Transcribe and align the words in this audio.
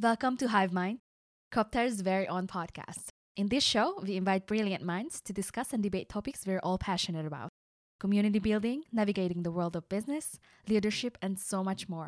Welcome 0.00 0.36
to 0.36 0.46
Hive 0.46 0.72
Mind, 0.72 1.00
Kaptár's 1.52 2.02
very 2.02 2.28
own 2.28 2.46
podcast. 2.46 3.08
In 3.36 3.48
this 3.48 3.64
show, 3.64 3.98
we 4.00 4.14
invite 4.14 4.46
brilliant 4.46 4.84
minds 4.84 5.20
to 5.22 5.32
discuss 5.32 5.72
and 5.72 5.82
debate 5.82 6.08
topics 6.08 6.46
we're 6.46 6.60
all 6.62 6.78
passionate 6.78 7.26
about 7.26 7.48
community 7.98 8.38
building, 8.38 8.84
navigating 8.92 9.42
the 9.42 9.50
world 9.50 9.74
of 9.74 9.88
business, 9.88 10.38
leadership, 10.68 11.18
and 11.20 11.36
so 11.36 11.64
much 11.64 11.88
more. 11.88 12.06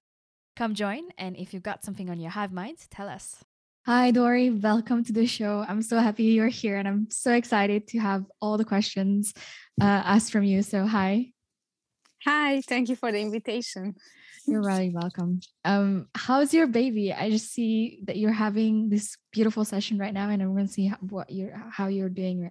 Come 0.54 0.72
join, 0.72 1.08
and 1.18 1.36
if 1.36 1.52
you've 1.52 1.64
got 1.64 1.84
something 1.84 2.08
on 2.08 2.20
your 2.20 2.30
Hive 2.30 2.52
Mind, 2.52 2.78
tell 2.92 3.08
us. 3.08 3.42
Hi, 3.86 4.12
Dóri. 4.12 4.62
Welcome 4.62 5.02
to 5.06 5.12
the 5.12 5.26
show. 5.26 5.64
I'm 5.68 5.82
so 5.82 5.98
happy 5.98 6.22
you're 6.22 6.46
here, 6.46 6.76
and 6.76 6.86
I'm 6.86 7.08
so 7.10 7.32
excited 7.32 7.88
to 7.88 7.98
have 7.98 8.24
all 8.40 8.56
the 8.56 8.64
questions 8.64 9.34
uh, 9.82 9.84
asked 9.84 10.30
from 10.30 10.44
you. 10.44 10.62
So, 10.62 10.86
hi. 10.86 11.32
Hi, 12.24 12.60
thank 12.60 12.88
you 12.88 12.94
for 12.94 13.10
the 13.10 13.18
invitation. 13.18 13.96
You're 14.46 14.62
really 14.62 14.90
welcome. 14.90 15.40
Um, 15.64 16.08
how's 16.14 16.52
your 16.52 16.66
baby? 16.66 17.12
I 17.12 17.30
just 17.30 17.52
see 17.52 18.00
that 18.04 18.16
you're 18.16 18.32
having 18.32 18.88
this 18.88 19.16
beautiful 19.32 19.64
session 19.64 19.98
right 19.98 20.12
now, 20.12 20.28
and 20.28 20.42
I 20.42 20.46
want 20.46 20.66
to 20.66 20.72
see 20.72 20.86
how, 20.86 20.96
what 21.00 21.30
you're 21.30 21.56
how 21.70 21.88
you're 21.88 22.08
doing. 22.08 22.50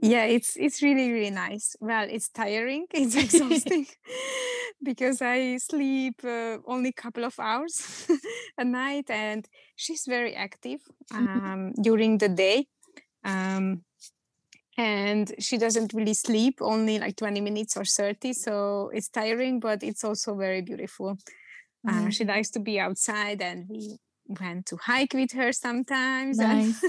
Yeah, 0.00 0.24
it's 0.24 0.56
it's 0.56 0.82
really 0.82 1.10
really 1.12 1.30
nice. 1.30 1.76
Well, 1.80 2.06
it's 2.10 2.28
tiring. 2.28 2.86
It's 2.94 3.16
exhausting 3.24 3.86
because 4.82 5.22
I 5.22 5.58
sleep 5.58 6.20
uh, 6.24 6.58
only 6.66 6.90
a 6.90 7.00
couple 7.02 7.24
of 7.24 7.38
hours 7.38 8.06
a 8.58 8.64
night, 8.64 9.10
and 9.10 9.46
she's 9.76 10.04
very 10.06 10.34
active 10.34 10.80
mm-hmm. 11.12 11.46
um, 11.46 11.72
during 11.82 12.18
the 12.18 12.28
day. 12.28 12.66
Um, 13.24 13.82
and 14.78 15.34
she 15.38 15.56
doesn't 15.56 15.92
really 15.94 16.14
sleep 16.14 16.58
only 16.60 16.98
like 16.98 17.16
20 17.16 17.40
minutes 17.40 17.76
or 17.76 17.84
30 17.84 18.32
so 18.32 18.90
it's 18.92 19.08
tiring 19.08 19.60
but 19.60 19.82
it's 19.82 20.04
also 20.04 20.34
very 20.34 20.60
beautiful 20.60 21.16
mm-hmm. 21.86 22.06
uh, 22.06 22.10
she 22.10 22.24
likes 22.24 22.50
to 22.50 22.60
be 22.60 22.78
outside 22.78 23.40
and 23.40 23.66
we 23.68 23.98
went 24.40 24.66
to 24.66 24.76
hike 24.76 25.14
with 25.14 25.32
her 25.32 25.52
sometimes 25.52 26.38
nice. 26.38 26.84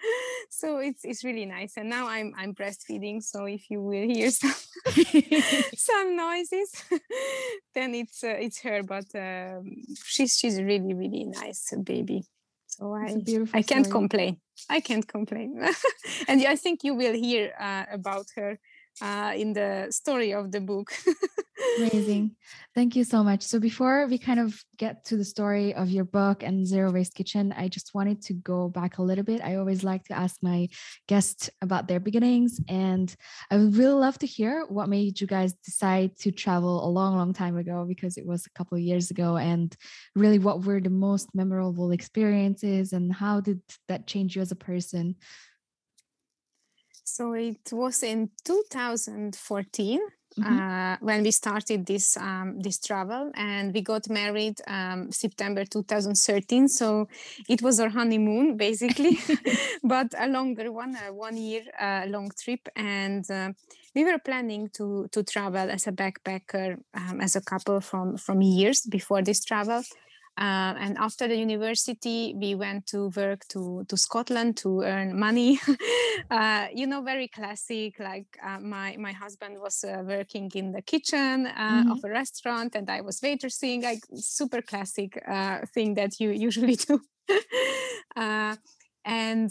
so 0.50 0.78
it's 0.78 1.04
it's 1.04 1.24
really 1.24 1.46
nice 1.46 1.76
and 1.76 1.88
now 1.88 2.06
i'm 2.06 2.34
i'm 2.36 2.54
breastfeeding 2.54 3.22
so 3.22 3.46
if 3.46 3.70
you 3.70 3.80
will 3.80 4.06
hear 4.06 4.30
some 4.30 4.54
some 5.74 6.16
noises 6.16 6.84
then 7.74 7.94
it's 7.94 8.22
uh, 8.22 8.36
it's 8.38 8.60
her 8.60 8.82
but 8.82 9.06
um, 9.14 9.64
she's 10.04 10.36
she's 10.36 10.60
really 10.60 10.92
really 10.92 11.24
nice 11.24 11.72
baby 11.82 12.24
so 12.82 12.94
I, 12.94 13.58
I 13.58 13.62
can't 13.62 13.86
story. 13.86 14.00
complain. 14.00 14.36
I 14.68 14.80
can't 14.80 15.06
complain. 15.06 15.60
and 16.28 16.44
I 16.46 16.56
think 16.56 16.82
you 16.82 16.94
will 16.94 17.14
hear 17.14 17.52
uh, 17.58 17.84
about 17.92 18.26
her 18.36 18.58
uh, 19.00 19.32
in 19.36 19.52
the 19.52 19.88
story 19.90 20.32
of 20.32 20.52
the 20.52 20.60
book. 20.60 20.92
Amazing. 21.78 22.36
Thank 22.74 22.96
you 22.96 23.04
so 23.04 23.22
much. 23.22 23.42
So, 23.42 23.60
before 23.60 24.06
we 24.06 24.18
kind 24.18 24.40
of 24.40 24.62
get 24.78 25.04
to 25.06 25.16
the 25.16 25.24
story 25.24 25.74
of 25.74 25.90
your 25.90 26.04
book 26.04 26.42
and 26.42 26.66
Zero 26.66 26.90
Waste 26.90 27.14
Kitchen, 27.14 27.52
I 27.56 27.68
just 27.68 27.94
wanted 27.94 28.22
to 28.22 28.34
go 28.34 28.68
back 28.68 28.98
a 28.98 29.02
little 29.02 29.24
bit. 29.24 29.42
I 29.42 29.56
always 29.56 29.84
like 29.84 30.04
to 30.04 30.14
ask 30.14 30.36
my 30.42 30.68
guests 31.08 31.50
about 31.60 31.88
their 31.88 32.00
beginnings, 32.00 32.60
and 32.68 33.14
I 33.50 33.58
would 33.58 33.76
really 33.76 33.94
love 33.94 34.18
to 34.18 34.26
hear 34.26 34.64
what 34.68 34.88
made 34.88 35.20
you 35.20 35.26
guys 35.26 35.54
decide 35.54 36.16
to 36.20 36.32
travel 36.32 36.86
a 36.86 36.90
long, 36.90 37.16
long 37.16 37.32
time 37.32 37.56
ago 37.56 37.84
because 37.86 38.16
it 38.16 38.26
was 38.26 38.46
a 38.46 38.50
couple 38.50 38.76
of 38.76 38.82
years 38.82 39.10
ago, 39.10 39.36
and 39.36 39.74
really 40.14 40.38
what 40.38 40.64
were 40.64 40.80
the 40.80 40.90
most 40.90 41.28
memorable 41.34 41.92
experiences, 41.92 42.92
and 42.92 43.12
how 43.12 43.40
did 43.40 43.60
that 43.88 44.06
change 44.06 44.36
you 44.36 44.42
as 44.42 44.52
a 44.52 44.56
person? 44.56 45.16
So 47.12 47.34
it 47.34 47.70
was 47.72 48.02
in 48.02 48.30
2014 48.42 50.00
mm-hmm. 50.00 50.42
uh, 50.44 50.96
when 51.02 51.22
we 51.22 51.30
started 51.30 51.84
this 51.84 52.16
um, 52.16 52.58
this 52.58 52.78
travel, 52.80 53.30
and 53.34 53.74
we 53.74 53.82
got 53.82 54.08
married 54.08 54.58
um, 54.66 55.12
September 55.12 55.66
2013. 55.66 56.68
So 56.68 57.08
it 57.50 57.60
was 57.60 57.80
our 57.80 57.90
honeymoon 57.90 58.56
basically, 58.56 59.18
but 59.84 60.14
a 60.18 60.26
longer 60.26 60.72
one, 60.72 60.96
a 60.96 61.12
one 61.12 61.36
year 61.36 61.64
uh, 61.78 62.04
long 62.08 62.30
trip, 62.42 62.68
and. 62.76 63.30
Uh, 63.30 63.52
we 63.94 64.04
were 64.04 64.18
planning 64.18 64.70
to 64.72 65.06
to 65.12 65.22
travel 65.22 65.70
as 65.70 65.86
a 65.86 65.92
backpacker 65.92 66.78
um, 66.94 67.20
as 67.20 67.36
a 67.36 67.42
couple 67.42 67.78
from 67.82 68.16
from 68.16 68.40
years 68.40 68.86
before 68.86 69.20
this 69.20 69.44
travel 69.44 69.82
uh, 70.38 70.72
and 70.78 70.96
after 70.96 71.28
the 71.28 71.36
university, 71.36 72.34
we 72.34 72.54
went 72.54 72.86
to 72.86 73.10
work 73.14 73.46
to, 73.48 73.84
to 73.88 73.96
Scotland 73.98 74.56
to 74.56 74.80
earn 74.80 75.18
money. 75.18 75.60
uh, 76.30 76.68
you 76.72 76.86
know, 76.86 77.02
very 77.02 77.28
classic. 77.28 77.98
Like 77.98 78.38
uh, 78.42 78.58
my 78.58 78.96
my 78.98 79.12
husband 79.12 79.60
was 79.60 79.84
uh, 79.84 80.02
working 80.06 80.50
in 80.54 80.72
the 80.72 80.80
kitchen 80.80 81.46
uh, 81.46 81.50
mm-hmm. 81.50 81.92
of 81.92 81.98
a 82.04 82.08
restaurant, 82.08 82.74
and 82.74 82.88
I 82.88 83.02
was 83.02 83.20
waitressing. 83.20 83.82
Like 83.82 84.04
super 84.14 84.62
classic 84.62 85.22
uh, 85.28 85.66
thing 85.74 85.94
that 85.94 86.18
you 86.18 86.30
usually 86.48 86.76
do. 86.76 87.00
and 89.04 89.50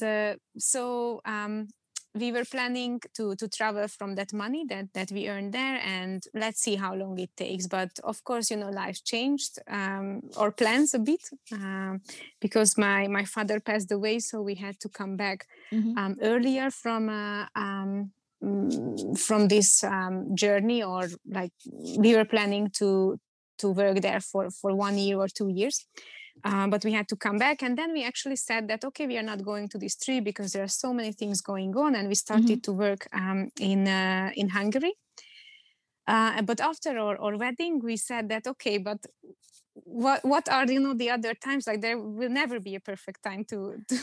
so 0.58 1.22
um, 1.26 1.68
we 2.14 2.32
were 2.32 2.46
planning 2.46 3.00
to 3.14 3.36
to 3.36 3.48
travel 3.48 3.88
from 3.88 4.16
that 4.16 4.34
money 4.34 4.66
that 4.68 4.94
that 4.94 5.12
we 5.12 5.30
earned 5.30 5.54
there 5.54 5.80
and 5.84 6.24
let's 6.34 6.62
see 6.62 6.76
how 6.76 6.94
long 6.94 7.18
it 7.18 7.30
takes 7.38 7.68
but 7.68 7.90
of 8.04 8.24
course 8.24 8.52
you 8.52 8.58
know 8.58 8.70
life 8.70 9.04
changed 9.04 9.60
um, 9.70 10.22
our 10.38 10.52
plans 10.52 10.94
a 10.94 11.00
bit 11.00 11.30
um, 11.54 12.02
because 12.42 12.78
my 12.78 13.08
my 13.08 13.24
father 13.24 13.60
passed 13.60 13.92
away 13.92 14.20
so 14.20 14.42
we 14.42 14.56
had 14.56 14.80
to 14.80 14.90
come 14.90 15.16
back 15.16 15.48
mm-hmm. 15.72 15.98
um, 15.98 16.18
earlier 16.22 16.70
from 16.70 17.08
uh, 17.08 17.46
um, 17.56 18.12
mm, 18.44 19.18
from 19.18 19.48
this 19.48 19.84
um, 19.84 20.36
journey 20.36 20.84
or 20.84 21.08
like 21.26 21.54
we 21.98 22.16
were 22.16 22.26
planning 22.26 22.70
to 22.70 23.18
to 23.58 23.70
work 23.70 24.02
there 24.02 24.20
for 24.20 24.50
for 24.50 24.76
one 24.76 24.98
year 24.98 25.18
or 25.18 25.30
two 25.30 25.48
years 25.48 25.86
uh, 26.44 26.68
but 26.68 26.84
we 26.84 26.92
had 26.92 27.08
to 27.08 27.16
come 27.16 27.38
back 27.38 27.62
and 27.62 27.78
then 27.78 27.94
we 27.94 28.04
actually 28.04 28.36
said 28.36 28.68
that 28.68 28.84
okay 28.84 29.08
we 29.08 29.18
are 29.18 29.24
not 29.24 29.44
going 29.44 29.68
to 29.70 29.78
this 29.78 29.96
trip 29.96 30.24
because 30.24 30.52
there 30.54 30.64
are 30.64 30.76
so 30.84 30.94
many 30.94 31.12
things 31.12 31.42
going 31.42 31.76
on 31.76 31.96
and 31.96 32.08
we 32.08 32.16
started 32.16 32.62
mm-hmm. 32.62 32.72
to 32.72 32.74
work 32.74 33.08
um, 33.14 33.50
in 33.60 33.88
uh, 33.88 34.32
in 34.36 34.50
hungary. 34.50 34.94
Uh, 36.08 36.42
but 36.42 36.60
after 36.60 36.98
our, 36.98 37.16
our 37.22 37.38
wedding 37.38 37.80
we 37.80 37.96
said 37.96 38.28
that 38.28 38.48
okay 38.48 38.78
but 38.78 39.00
what 39.74 40.24
what 40.24 40.50
are 40.50 40.66
you 40.66 40.80
know 40.80 40.94
the 40.94 41.10
other 41.10 41.34
times? 41.34 41.68
Like 41.68 41.82
there 41.82 41.98
will 41.98 42.30
never 42.30 42.60
be 42.60 42.76
a 42.76 42.80
perfect 42.80 43.24
time 43.24 43.46
to 43.46 43.78
to 43.90 43.98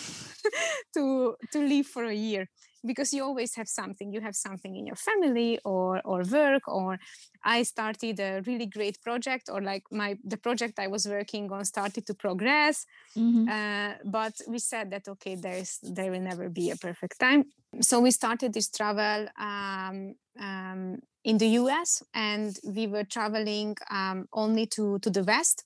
to, 0.94 1.36
to 1.52 1.58
leave 1.58 1.86
for 1.86 2.04
a 2.04 2.14
year 2.14 2.48
because 2.84 3.12
you 3.12 3.24
always 3.24 3.54
have 3.54 3.68
something 3.68 4.12
you 4.12 4.20
have 4.20 4.36
something 4.36 4.76
in 4.76 4.86
your 4.86 4.96
family 4.96 5.58
or 5.64 6.00
or 6.04 6.22
work 6.24 6.66
or 6.68 6.98
i 7.44 7.62
started 7.62 8.18
a 8.20 8.42
really 8.46 8.66
great 8.66 9.00
project 9.02 9.48
or 9.52 9.60
like 9.60 9.84
my 9.90 10.16
the 10.24 10.36
project 10.36 10.78
i 10.78 10.86
was 10.86 11.06
working 11.06 11.50
on 11.52 11.64
started 11.64 12.06
to 12.06 12.14
progress 12.14 12.86
mm-hmm. 13.16 13.48
uh, 13.48 13.94
but 14.04 14.34
we 14.48 14.58
said 14.58 14.90
that 14.90 15.08
okay 15.08 15.34
there's 15.34 15.78
there 15.82 16.10
will 16.10 16.20
never 16.20 16.48
be 16.48 16.70
a 16.70 16.76
perfect 16.76 17.18
time 17.18 17.44
so 17.80 18.00
we 18.00 18.10
started 18.10 18.52
this 18.52 18.68
travel 18.70 19.28
um, 19.38 20.14
um, 20.40 20.98
in 21.24 21.38
the 21.38 21.46
us 21.46 22.02
and 22.14 22.58
we 22.64 22.86
were 22.86 23.04
traveling 23.04 23.76
um, 23.90 24.26
only 24.32 24.66
to 24.66 24.98
to 25.00 25.10
the 25.10 25.24
west 25.24 25.64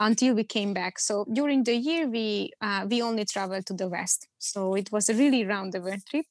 until 0.00 0.34
we 0.34 0.44
came 0.44 0.72
back. 0.72 0.98
So 0.98 1.26
during 1.30 1.64
the 1.64 1.74
year, 1.74 2.08
we 2.08 2.52
uh, 2.60 2.86
we 2.90 3.02
only 3.02 3.24
traveled 3.24 3.66
to 3.66 3.74
the 3.74 3.88
west. 3.88 4.26
So 4.38 4.74
it 4.74 4.90
was 4.90 5.08
a 5.08 5.14
really 5.14 5.44
round 5.44 5.72
the 5.72 5.80
world 5.80 6.04
trip. 6.08 6.26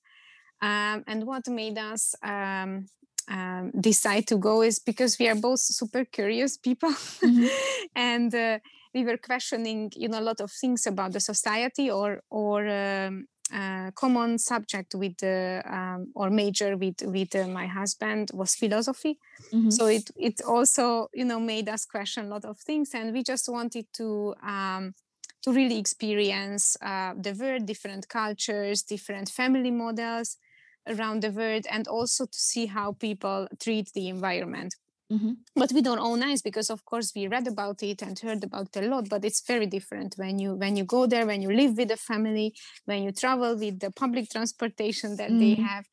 Um, 0.61 1.03
and 1.07 1.25
what 1.25 1.47
made 1.47 1.77
us 1.77 2.15
um, 2.21 2.87
um, 3.29 3.71
decide 3.79 4.27
to 4.27 4.37
go 4.37 4.61
is 4.61 4.79
because 4.79 5.17
we 5.19 5.27
are 5.29 5.35
both 5.35 5.59
super 5.59 6.05
curious 6.05 6.57
people, 6.57 6.91
mm-hmm. 6.91 7.47
and 7.95 8.33
uh, 8.33 8.59
we 8.93 9.03
were 9.03 9.17
questioning, 9.17 9.91
you 9.95 10.09
know, 10.09 10.19
a 10.19 10.21
lot 10.21 10.41
of 10.41 10.51
things 10.51 10.87
about 10.87 11.13
the 11.13 11.19
society 11.19 11.89
or 11.91 12.21
or 12.29 12.67
um, 12.67 13.27
uh, 13.53 13.91
common 13.91 14.37
subject 14.37 14.93
with 14.95 15.17
the 15.17 15.63
um, 15.65 16.11
or 16.13 16.29
major 16.29 16.77
with 16.77 17.01
with 17.01 17.35
uh, 17.35 17.47
my 17.47 17.65
husband 17.65 18.29
was 18.33 18.53
philosophy 18.55 19.17
mm-hmm. 19.51 19.71
so 19.71 19.87
it 19.87 20.09
it 20.15 20.39
also 20.47 21.07
you 21.13 21.25
know 21.25 21.39
made 21.39 21.67
us 21.67 21.83
question 21.83 22.25
a 22.25 22.29
lot 22.29 22.45
of 22.45 22.59
things 22.59 22.91
and 22.93 23.11
we 23.11 23.23
just 23.23 23.49
wanted 23.49 23.85
to 23.91 24.35
um, 24.43 24.93
to 25.41 25.51
really 25.51 25.79
experience 25.79 26.77
uh, 26.81 27.13
the 27.17 27.33
world 27.33 27.65
different 27.65 28.07
cultures 28.07 28.83
different 28.83 29.29
family 29.29 29.71
models 29.71 30.37
around 30.87 31.21
the 31.21 31.31
world 31.31 31.65
and 31.71 31.87
also 31.87 32.25
to 32.25 32.39
see 32.39 32.65
how 32.65 32.93
people 32.93 33.47
treat 33.59 33.91
the 33.93 34.07
environment 34.09 34.73
Mm-hmm. 35.11 35.31
But 35.55 35.71
we 35.71 35.81
don't 35.81 35.99
own 35.99 36.21
ice 36.21 36.41
because, 36.41 36.69
of 36.69 36.85
course, 36.85 37.11
we 37.15 37.27
read 37.27 37.47
about 37.47 37.81
it 37.81 38.03
and 38.03 38.17
heard 38.19 38.43
about 38.43 38.75
it 38.75 38.83
a 38.83 38.87
lot. 38.87 39.09
But 39.09 39.25
it's 39.25 39.41
very 39.41 39.65
different 39.65 40.13
when 40.17 40.37
you 40.37 40.53
when 40.53 40.75
you 40.75 40.83
go 40.83 41.07
there, 41.07 41.25
when 41.25 41.41
you 41.41 41.51
live 41.51 41.77
with 41.77 41.89
a 41.91 41.97
family, 41.97 42.53
when 42.85 43.03
you 43.03 43.11
travel 43.11 43.57
with 43.57 43.79
the 43.79 43.91
public 43.91 44.29
transportation 44.29 45.15
that 45.15 45.31
mm-hmm. 45.31 45.39
they 45.39 45.55
have. 45.55 45.85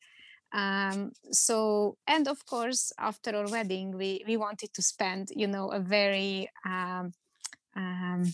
Um, 0.53 1.11
so, 1.31 1.97
and 2.07 2.27
of 2.27 2.45
course, 2.45 2.91
after 2.99 3.35
our 3.35 3.49
wedding, 3.49 3.97
we 3.97 4.23
we 4.27 4.37
wanted 4.37 4.71
to 4.75 4.83
spend, 4.83 5.29
you 5.35 5.47
know, 5.47 5.69
a 5.69 5.79
very 5.79 6.49
um, 6.63 7.11
um, 7.75 8.31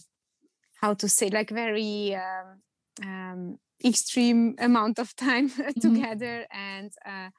how 0.82 0.94
to 0.96 1.08
say, 1.08 1.30
like 1.30 1.50
very 1.50 2.14
um, 2.16 2.62
um, 3.02 3.58
extreme 3.84 4.56
amount 4.60 5.00
of 5.00 5.16
time 5.16 5.50
mm-hmm. 5.50 5.80
together 5.80 6.46
and 6.52 6.92
uh, 7.06 7.30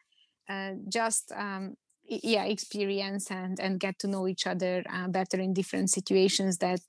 uh, 0.49 0.73
just 0.89 1.33
um, 1.37 1.75
yeah 2.07 2.45
experience 2.45 3.31
and 3.31 3.59
and 3.61 3.81
get 3.81 3.99
to 3.99 4.07
know 4.07 4.29
each 4.29 4.47
other 4.47 4.85
uh, 4.93 5.09
better 5.09 5.39
in 5.41 5.55
different 5.55 5.91
situations 5.91 6.59
that 6.59 6.81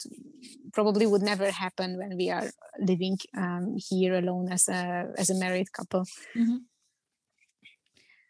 probably 0.74 1.08
would 1.08 1.22
never 1.22 1.50
happen 1.52 1.98
when 1.98 2.18
we 2.18 2.30
are 2.30 2.50
living 2.80 3.18
um, 3.38 3.78
here 3.90 4.16
alone 4.16 4.52
as 4.52 4.68
a 4.68 5.08
as 5.18 5.30
a 5.30 5.36
married 5.36 5.72
couple 5.72 6.02
mm-hmm. 6.36 6.58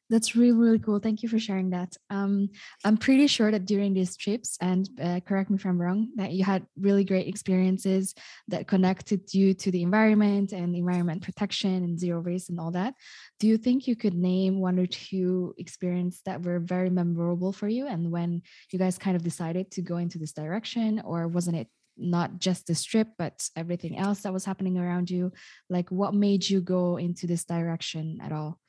That's 0.10 0.36
really, 0.36 0.52
really 0.52 0.80
cool. 0.80 1.00
Thank 1.00 1.24
you 1.24 1.30
for 1.30 1.40
sharing 1.40 1.72
that. 1.72 1.98
Um, 2.12 2.50
I'm 2.84 2.96
pretty 2.96 3.26
sure 3.26 3.50
that 3.50 3.66
during 3.66 3.94
these 3.94 4.16
trips, 4.16 4.56
and 4.62 4.88
uh, 5.02 5.20
correct 5.26 5.50
me 5.50 5.56
if 5.56 5.66
I'm 5.66 5.82
wrong, 5.82 6.10
that 6.16 6.32
you 6.32 6.44
had 6.44 6.68
really 6.80 7.04
great 7.04 7.28
experiences 7.28 8.14
that 8.50 8.68
connected 8.68 9.34
you 9.34 9.56
to 9.56 9.72
the 9.72 9.82
environment 9.82 10.52
and 10.52 10.76
environment 10.76 11.24
protection 11.24 11.84
and 11.84 12.00
zero 12.00 12.22
waste 12.22 12.50
and 12.50 12.60
all 12.60 12.72
that. 12.72 12.94
Do 13.40 13.48
you 13.48 13.58
think 13.58 13.88
you 13.88 13.96
could 13.96 14.14
name 14.14 14.60
one 14.60 14.78
or 14.78 14.86
two 14.86 15.56
experiences 15.58 16.22
that 16.26 16.44
were 16.44 16.60
very 16.60 16.92
memorable 16.92 17.52
for 17.52 17.68
you 17.68 17.88
and 17.88 18.12
when 18.12 18.44
you 18.72 18.78
guys 18.78 19.00
kind 19.00 19.16
of 19.16 19.24
decided 19.24 19.72
to 19.72 19.82
go 19.82 19.98
into 19.98 20.20
this 20.20 20.34
direction, 20.34 21.02
or 21.04 21.28
wasn't 21.28 21.58
it 21.58 21.68
not 21.98 22.40
just 22.40 22.68
this 22.68 22.84
trip, 22.84 23.08
but 23.18 23.50
everything 23.56 23.98
else 23.98 24.22
that 24.22 24.34
was 24.34 24.46
happening 24.46 24.78
around 24.78 25.10
you? 25.10 25.32
Like, 25.68 25.90
what 25.90 26.14
made 26.14 26.48
you 26.48 26.62
go 26.62 26.98
into 26.98 27.26
this 27.26 27.46
direction 27.46 28.20
at 28.22 28.32
all? 28.32 28.60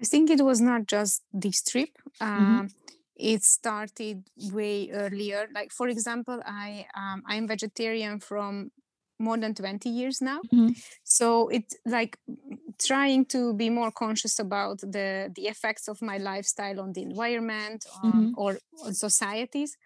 I 0.00 0.04
think 0.04 0.30
it 0.30 0.42
was 0.44 0.60
not 0.60 0.86
just 0.86 1.22
this 1.32 1.62
trip. 1.62 1.90
mm-hmm. 2.20 2.60
Um, 2.60 2.68
it 3.16 3.44
started 3.44 4.24
way 4.52 4.90
earlier. 4.90 5.46
Like 5.54 5.70
for 5.72 5.88
example, 5.88 6.40
I 6.44 6.86
um, 6.96 7.22
I'm 7.26 7.46
vegetarian 7.46 8.18
from 8.20 8.70
more 9.18 9.38
than 9.38 9.54
20 9.54 9.88
years 9.88 10.20
now 10.20 10.40
mm-hmm. 10.52 10.70
so 11.04 11.48
it's 11.48 11.76
like 11.86 12.18
trying 12.78 13.24
to 13.24 13.54
be 13.54 13.70
more 13.70 13.92
conscious 13.92 14.38
about 14.38 14.80
the 14.80 15.30
the 15.36 15.46
effects 15.46 15.88
of 15.88 16.02
my 16.02 16.18
lifestyle 16.18 16.80
on 16.80 16.92
the 16.92 17.02
environment 17.02 17.86
mm-hmm. 18.04 18.30
or 18.36 18.58
on 18.84 18.92
societies 18.92 19.76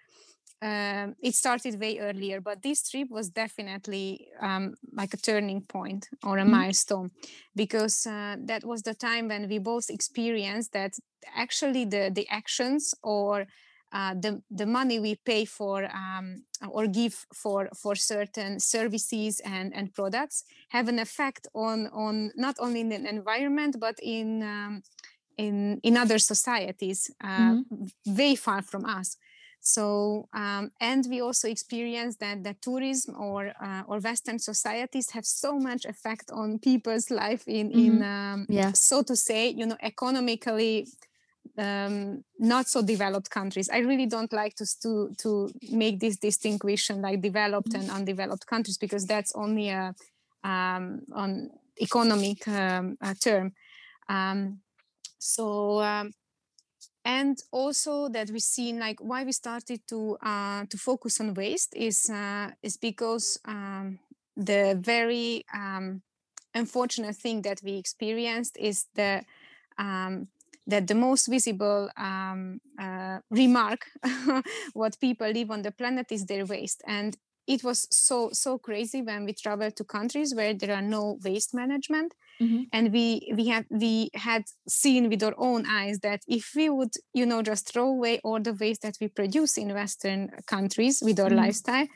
um, 0.61 1.15
it 1.23 1.35
started 1.35 1.81
way 1.81 1.99
earlier, 1.99 2.41
but 2.41 2.63
this 2.63 2.89
trip 2.91 3.11
was 3.11 3.29
definitely 3.29 4.29
um, 4.41 4.75
like 4.93 5.15
a 5.15 5.17
turning 5.17 5.61
point 5.61 6.09
or 6.25 6.39
a 6.39 6.43
mm-hmm. 6.43 6.51
milestone 6.51 7.11
because 7.55 8.07
uh, 8.07 8.37
that 8.41 8.65
was 8.65 8.83
the 8.83 8.95
time 8.95 9.29
when 9.29 9.49
we 9.49 9.59
both 9.59 9.89
experienced 9.89 10.73
that 10.73 10.95
actually 11.37 11.85
the 11.85 12.11
the 12.13 12.27
actions 12.29 12.95
or 13.03 13.47
uh, 13.93 14.15
the 14.15 14.43
the 14.51 14.67
money 14.67 14.99
we 14.99 15.15
pay 15.15 15.45
for 15.45 15.85
um, 15.95 16.43
or 16.69 16.89
give 16.89 17.25
for 17.33 17.69
for 17.75 17.95
certain 17.95 18.59
services 18.59 19.41
and 19.45 19.73
and 19.75 19.95
products 19.95 20.45
have 20.71 20.89
an 20.89 20.99
effect 20.99 21.47
on 21.55 21.87
on 21.93 22.33
not 22.35 22.57
only 22.59 22.81
in 22.81 22.89
the 22.89 23.09
environment 23.09 23.77
but 23.79 23.97
in 24.03 24.43
um, 24.43 24.83
in 25.37 25.81
in 25.83 25.97
other 25.97 26.19
societies 26.19 27.11
uh, 27.23 27.53
mm-hmm. 27.53 28.17
way 28.17 28.35
far 28.35 28.61
from 28.61 28.85
us 28.85 29.17
so, 29.69 30.29
um, 30.33 30.71
and 30.81 31.05
we 31.11 31.21
also 31.21 31.47
experience 31.47 32.17
that 32.17 32.43
that 32.45 32.63
tourism 32.63 33.15
or 33.21 33.53
uh, 33.63 33.83
or 33.87 33.99
Western 34.01 34.39
societies 34.39 35.11
have 35.11 35.27
so 35.27 35.59
much 35.59 35.85
effect 35.85 36.31
on 36.31 36.59
people's 36.59 37.11
life 37.11 37.45
in 37.47 37.69
mm-hmm. 37.69 37.79
in 37.79 38.03
um, 38.03 38.47
yeah. 38.49 38.73
so 38.73 39.03
to 39.03 39.15
say, 39.15 39.51
you 39.51 39.67
know, 39.67 39.77
economically 39.83 40.87
um, 41.59 42.25
not 42.39 42.67
so 42.67 42.81
developed 42.81 43.29
countries. 43.29 43.69
I 43.69 43.81
really 43.81 44.07
don't 44.07 44.33
like 44.33 44.55
to 44.57 44.67
to 44.83 45.15
to 45.19 45.51
make 45.71 46.01
this 46.01 46.17
distinction 46.17 47.03
like 47.03 47.21
developed 47.21 47.73
mm-hmm. 47.73 47.91
and 47.91 47.99
undeveloped 47.99 48.47
countries 48.47 48.79
because 48.79 49.05
that's 49.05 49.33
only 49.35 49.69
a 49.69 49.95
um, 50.45 51.03
on 51.13 51.51
economic 51.79 52.49
um, 52.49 52.97
term. 53.23 53.53
Um, 54.09 54.61
so 55.19 55.83
um, 55.83 56.13
and 57.05 57.39
also 57.53 58.09
that 58.09 58.31
we 58.31 58.41
see 58.41 58.73
like 58.73 59.01
why 59.01 59.25
we 59.25 59.33
started 59.33 59.81
to 59.89 60.17
uh, 60.23 60.65
to 60.69 60.77
focus 60.77 61.21
on 61.21 61.35
waste 61.35 61.75
is 61.75 62.11
uh, 62.11 62.51
is 62.63 62.77
because 62.77 63.39
um, 63.45 63.99
the 64.37 64.79
very 64.81 65.45
um, 65.55 66.03
unfortunate 66.55 67.17
thing 67.17 67.43
that 67.43 67.61
we 67.63 67.77
experienced 67.77 68.57
is 68.59 68.87
the 68.95 69.23
um, 69.79 70.29
that 70.67 70.87
the 70.87 70.95
most 70.95 71.27
visible 71.29 71.91
um, 71.97 72.61
uh, 72.79 73.21
remark 73.31 73.87
what 74.75 75.01
people 75.01 75.29
live 75.31 75.51
on 75.51 75.63
the 75.63 75.71
planet 75.73 76.07
is 76.13 76.27
their 76.27 76.45
waste. 76.45 76.83
And 76.87 77.17
it 77.49 77.65
was 77.65 77.89
so 77.91 78.29
so 78.33 78.59
crazy 78.59 79.01
when 79.03 79.25
we 79.25 79.33
traveled 79.33 79.75
to 79.75 79.83
countries 79.83 80.35
where 80.35 80.53
there 80.53 80.75
are 80.77 80.83
no 80.83 81.19
waste 81.25 81.55
management 81.55 82.15
mm-hmm. 82.41 82.65
and 82.73 82.93
we 82.93 83.33
we 83.35 83.47
had 83.47 83.65
we 83.71 84.11
had 84.15 84.45
seen 84.69 85.09
with 85.09 85.23
our 85.23 85.35
own 85.39 85.65
eyes 85.67 85.99
that 86.01 86.21
if 86.29 86.53
we 86.55 86.69
would 86.69 86.93
you 87.15 87.25
know 87.25 87.43
just 87.43 87.73
throw 87.73 87.89
away 87.89 88.21
all 88.23 88.39
the 88.39 88.53
waste 88.53 88.83
that 88.83 88.97
we 89.01 89.09
produce 89.09 89.57
in 89.57 89.73
western 89.73 90.31
countries 90.47 91.03
with 91.03 91.19
our 91.19 91.31
mm-hmm. 91.31 91.47
lifestyle 91.47 91.87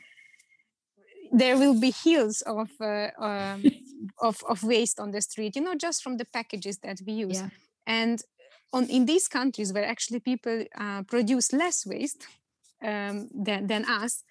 there 1.35 1.57
will 1.57 1.79
be 1.79 1.91
hills 2.03 2.43
of, 2.43 2.69
uh, 2.79 3.09
um, 3.17 3.63
of 4.21 4.43
of 4.49 4.63
waste 4.63 4.99
on 4.99 5.11
the 5.11 5.21
street 5.21 5.55
you 5.55 5.61
know 5.61 5.75
just 5.75 6.01
from 6.01 6.17
the 6.17 6.25
packages 6.25 6.79
that 6.79 6.99
we 7.05 7.13
use 7.13 7.39
yeah. 7.39 7.49
and 7.85 8.23
on 8.73 8.85
in 8.89 9.05
these 9.05 9.27
countries 9.27 9.71
where 9.71 9.85
actually 9.85 10.19
people 10.19 10.65
uh, 10.79 11.03
produce 11.03 11.53
less 11.53 11.85
waste 11.85 12.25
um, 12.83 13.29
than, 13.33 13.67
than 13.67 13.85
us 13.85 14.23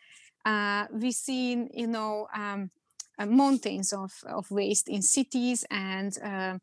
uh, 0.44 0.86
we've 0.92 1.14
seen, 1.14 1.68
you 1.72 1.86
know, 1.86 2.28
um, 2.34 2.70
uh, 3.18 3.26
mountains 3.26 3.92
of, 3.92 4.12
of 4.26 4.50
waste 4.50 4.88
in 4.88 5.02
cities 5.02 5.64
and 5.70 6.18
uh, 6.22 6.58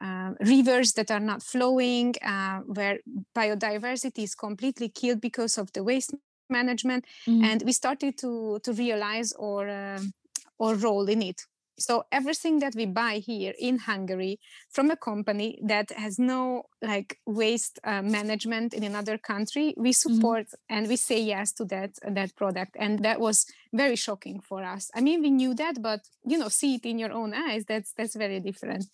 uh, 0.00 0.32
rivers 0.40 0.94
that 0.94 1.10
are 1.10 1.20
not 1.20 1.42
flowing, 1.42 2.14
uh, 2.24 2.60
where 2.60 2.98
biodiversity 3.36 4.24
is 4.24 4.34
completely 4.34 4.88
killed 4.88 5.20
because 5.20 5.58
of 5.58 5.72
the 5.72 5.84
waste 5.84 6.14
management. 6.50 7.04
Mm-hmm. 7.26 7.44
And 7.44 7.62
we 7.62 7.72
started 7.72 8.18
to, 8.18 8.58
to 8.64 8.72
realize 8.72 9.32
our, 9.40 9.68
um, 9.68 10.12
our 10.58 10.74
role 10.74 11.08
in 11.08 11.22
it. 11.22 11.42
So 11.78 12.04
everything 12.12 12.58
that 12.60 12.74
we 12.74 12.86
buy 12.86 13.14
here 13.14 13.54
in 13.58 13.78
Hungary 13.78 14.38
from 14.70 14.90
a 14.90 14.96
company 14.96 15.58
that 15.64 15.90
has 15.92 16.18
no 16.18 16.64
like 16.82 17.18
waste 17.26 17.78
uh, 17.84 18.02
management 18.02 18.74
in 18.74 18.84
another 18.84 19.18
country, 19.18 19.74
we 19.76 19.90
mm-hmm. 19.90 20.14
support 20.14 20.46
mm-hmm. 20.46 20.76
and 20.76 20.88
we 20.88 20.96
say 20.96 21.20
yes 21.20 21.52
to 21.52 21.64
that 21.66 21.92
that 22.06 22.36
product, 22.36 22.76
and 22.78 23.00
that 23.00 23.20
was 23.20 23.46
very 23.72 23.96
shocking 23.96 24.40
for 24.40 24.62
us. 24.62 24.90
I 24.94 25.00
mean, 25.00 25.22
we 25.22 25.30
knew 25.30 25.54
that, 25.54 25.80
but 25.80 26.00
you 26.24 26.38
know, 26.38 26.48
see 26.48 26.74
it 26.74 26.84
in 26.84 26.98
your 26.98 27.12
own 27.12 27.34
eyes. 27.34 27.64
That's 27.64 27.92
that's 27.92 28.16
very 28.16 28.40
different. 28.40 28.86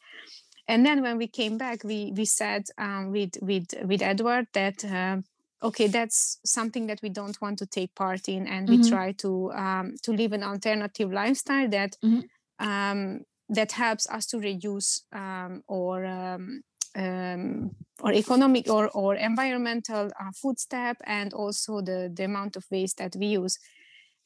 And 0.69 0.85
then 0.85 1.03
when 1.03 1.17
we 1.17 1.27
came 1.27 1.59
back, 1.59 1.83
we 1.83 2.13
we 2.17 2.25
said 2.25 2.67
um, 2.79 3.11
with 3.11 3.39
with 3.43 3.67
with 3.85 4.03
Edward 4.03 4.47
that. 4.53 4.85
Uh, 4.85 5.19
okay 5.61 5.89
that's 5.89 6.39
something 6.45 6.87
that 6.87 7.01
we 7.03 7.09
don't 7.09 7.41
want 7.41 7.59
to 7.59 7.67
take 7.67 7.93
part 7.97 8.29
in 8.29 8.47
and 8.47 8.69
mm-hmm. 8.69 8.81
we 8.81 8.89
try 8.89 9.11
to 9.11 9.51
um, 9.55 9.93
to 10.05 10.13
live 10.13 10.33
an 10.33 10.45
alternative 10.45 11.13
lifestyle 11.13 11.69
that 11.69 11.97
mm-hmm 12.01 12.21
um, 12.59 13.21
that 13.49 13.73
helps 13.73 14.09
us 14.11 14.27
to 14.27 14.39
reduce 14.39 15.03
um, 15.13 15.63
or 15.67 16.05
um, 16.05 16.63
um, 16.97 17.71
or 18.01 18.13
economic 18.13 18.69
or, 18.71 18.89
or 18.91 19.15
environmental 19.15 20.07
uh, 20.07 20.31
footstep 20.35 20.97
and 21.05 21.33
also 21.33 21.81
the, 21.81 22.11
the 22.15 22.25
amount 22.25 22.57
of 22.57 22.65
waste 22.71 22.99
that 22.99 23.15
we 23.17 23.27
use. 23.27 23.59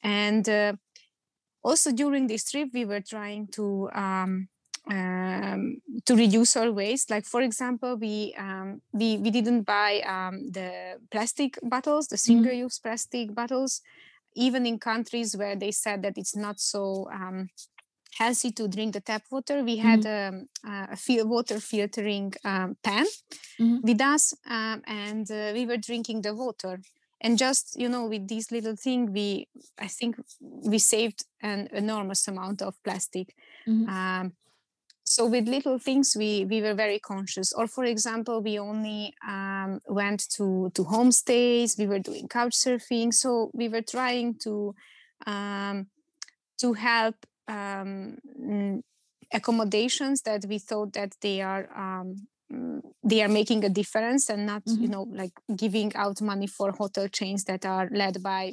And 0.03 0.49
uh, 0.49 0.75
also 1.63 1.93
during 1.93 2.27
this 2.27 2.51
trip, 2.51 2.71
we 2.75 2.85
were 2.85 3.01
trying 3.01 3.49
to 3.53 3.91
um, 3.95 4.49
um, 4.91 5.77
to 6.07 6.17
reduce 6.17 6.57
our 6.57 6.73
waste. 6.73 7.11
Like 7.11 7.25
for 7.25 7.41
example, 7.41 7.97
we 7.97 8.35
um, 8.37 8.83
we 8.93 9.17
we 9.19 9.31
didn't 9.31 9.63
buy 9.63 10.01
um, 10.01 10.51
the 10.51 10.99
plastic 11.11 11.59
bottles, 11.63 12.09
the 12.09 12.17
mm-hmm. 12.17 12.33
single-use 12.33 12.79
mm-hmm. 12.79 12.89
plastic 12.89 13.35
bottles, 13.35 13.81
even 14.35 14.67
in 14.67 14.79
countries 14.79 15.37
where 15.37 15.55
they 15.55 15.71
said 15.71 16.03
that 16.03 16.19
it's 16.19 16.35
not 16.35 16.59
so 16.59 17.09
um, 17.13 17.49
healthy 18.19 18.51
to 18.53 18.69
drink 18.69 18.93
the 18.93 19.01
tap 19.01 19.23
water. 19.31 19.63
We 19.63 19.77
had 19.77 20.03
mm-hmm. 20.03 20.69
um, 20.69 20.87
a 20.91 20.97
fil- 20.97 21.29
water 21.29 21.61
filtering 21.61 22.33
um, 22.45 22.77
pan 22.83 23.07
mm-hmm. 23.61 23.79
with 23.83 24.01
us, 24.01 24.35
um, 24.49 24.83
and 24.87 25.31
uh, 25.31 25.53
we 25.55 25.67
were 25.67 25.79
drinking 25.79 26.23
the 26.23 26.35
water. 26.35 26.81
And 27.21 27.39
just 27.39 27.79
you 27.79 27.89
know, 27.89 28.07
with 28.07 28.29
this 28.29 28.51
little 28.51 28.77
thing, 28.77 29.13
we 29.13 29.49
I 29.79 29.87
think 29.87 30.17
we 30.41 30.79
saved 30.79 31.25
an 31.41 31.69
enormous 31.73 32.27
amount 32.29 32.63
of 32.63 32.75
plastic. 32.83 33.35
Mm-hmm. 33.67 33.89
Um, 33.89 34.33
so 35.05 35.27
with 35.27 35.47
little 35.47 35.79
things, 35.79 36.17
we 36.17 36.45
we 36.45 36.63
were 36.63 36.75
very 36.75 36.99
conscious. 36.99 37.53
Or 37.53 37.67
for 37.67 37.85
example, 37.85 38.43
we 38.43 38.59
only 38.59 39.15
um, 39.27 39.81
went 39.87 40.29
to 40.37 40.71
to 40.75 40.85
homestays. 40.85 41.79
We 41.79 41.87
were 41.87 41.99
doing 41.99 42.29
couch 42.29 42.55
surfing. 42.55 43.13
So 43.15 43.51
we 43.53 43.69
were 43.69 43.83
trying 43.83 44.37
to 44.45 44.75
um, 45.27 45.87
to 46.59 46.73
help 46.73 47.17
um, 47.49 48.17
mm, 48.41 48.81
accommodations 49.33 50.23
that 50.23 50.45
we 50.47 50.59
thought 50.59 50.93
that 50.93 51.15
they 51.21 51.41
are 51.41 51.69
um, 51.77 52.17
mm, 52.53 52.81
they 53.03 53.23
are 53.23 53.29
making 53.29 53.65
a 53.65 53.69
difference 53.69 54.29
and 54.29 54.47
not 54.47 54.65
mm-hmm. 54.65 54.83
you 54.83 54.89
know 54.89 55.07
like 55.11 55.33
giving 55.57 55.93
out 55.97 56.21
money 56.21 56.47
for 56.47 56.73
hotel 56.73 57.09
chains 57.09 57.45
that 57.45 57.65
are 57.65 57.89
led 57.93 58.23
by 58.23 58.53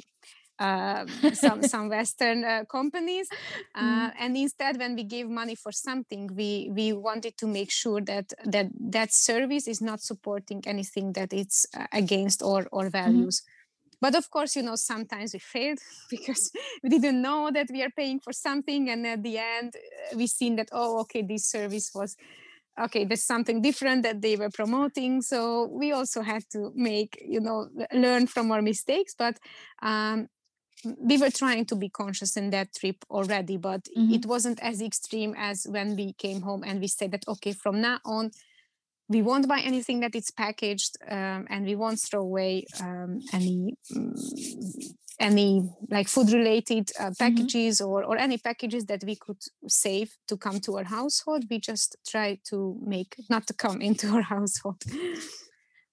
um, 0.58 1.08
some 1.32 1.62
some 1.72 1.88
Western 1.88 2.44
uh, 2.44 2.64
companies, 2.70 3.28
uh, 3.74 4.10
Mm. 4.10 4.12
and 4.18 4.36
instead, 4.36 4.78
when 4.78 4.94
we 4.94 5.04
gave 5.04 5.28
money 5.28 5.54
for 5.54 5.72
something, 5.72 6.28
we 6.36 6.70
we 6.72 6.92
wanted 6.92 7.36
to 7.38 7.46
make 7.46 7.70
sure 7.70 8.00
that 8.02 8.32
that 8.44 8.66
that 8.92 9.12
service 9.12 9.66
is 9.66 9.80
not 9.80 10.00
supporting 10.00 10.62
anything 10.66 11.12
that 11.14 11.32
it's 11.32 11.66
uh, 11.76 11.86
against 11.92 12.42
or 12.42 12.66
or 12.72 12.90
values. 12.90 13.42
But 14.00 14.14
of 14.14 14.30
course, 14.30 14.56
you 14.56 14.62
know, 14.62 14.76
sometimes 14.76 15.32
we 15.34 15.38
failed 15.40 15.78
because 16.10 16.50
we 16.82 16.88
didn't 16.90 17.20
know 17.22 17.50
that 17.52 17.68
we 17.70 17.82
are 17.82 17.90
paying 17.90 18.20
for 18.20 18.32
something, 18.32 18.88
and 18.90 19.06
at 19.06 19.22
the 19.22 19.38
end, 19.38 19.74
uh, 19.76 20.16
we 20.16 20.26
seen 20.26 20.56
that 20.56 20.68
oh, 20.72 21.00
okay, 21.00 21.22
this 21.22 21.46
service 21.46 21.90
was 21.94 22.16
okay 22.80 23.04
there's 23.04 23.24
something 23.24 23.60
different 23.60 24.02
that 24.02 24.22
they 24.22 24.36
were 24.36 24.50
promoting 24.50 25.20
so 25.20 25.66
we 25.72 25.92
also 25.92 26.22
had 26.22 26.42
to 26.50 26.72
make 26.74 27.18
you 27.26 27.40
know 27.40 27.68
learn 27.92 28.26
from 28.26 28.50
our 28.52 28.62
mistakes 28.62 29.14
but 29.18 29.38
um, 29.82 30.28
we 30.98 31.18
were 31.18 31.30
trying 31.30 31.64
to 31.66 31.76
be 31.76 31.88
conscious 31.90 32.36
in 32.36 32.50
that 32.50 32.74
trip 32.74 32.96
already 33.10 33.56
but 33.56 33.82
Mhm. 33.96 34.14
it 34.14 34.26
wasn't 34.26 34.58
as 34.60 34.80
extreme 34.80 35.34
as 35.36 35.66
when 35.68 35.96
we 35.96 36.12
came 36.14 36.42
home 36.42 36.62
and 36.64 36.80
we 36.80 36.88
said 36.88 37.10
that 37.12 37.24
okay 37.28 37.52
from 37.52 37.80
now 37.80 37.98
on 38.04 38.30
we 39.10 39.22
won't 39.22 39.48
buy 39.48 39.60
anything 39.60 40.00
that 40.00 40.14
it's 40.14 40.30
packaged 40.30 40.96
um, 41.10 41.46
and 41.50 41.66
we 41.66 41.74
won't 41.74 42.00
throw 42.00 42.20
away 42.20 42.64
um, 42.80 43.20
any 43.32 43.74
mm, 43.92 44.94
any 45.18 45.68
like 45.90 46.08
food 46.08 46.32
related 46.32 46.90
uh, 46.98 47.10
packages 47.18 47.80
or, 47.80 48.04
or 48.04 48.16
any 48.16 48.38
packages 48.38 48.86
that 48.86 49.02
we 49.04 49.16
could 49.16 49.42
save 49.66 50.16
to 50.28 50.36
come 50.36 50.60
to 50.60 50.78
our 50.78 50.84
household. 50.84 51.44
We 51.50 51.58
just 51.58 51.96
try 52.08 52.38
to 52.50 52.78
make 52.82 53.16
not 53.28 53.46
to 53.48 53.52
come 53.52 53.82
into 53.88 54.08
our 54.08 54.22
household 54.22 54.82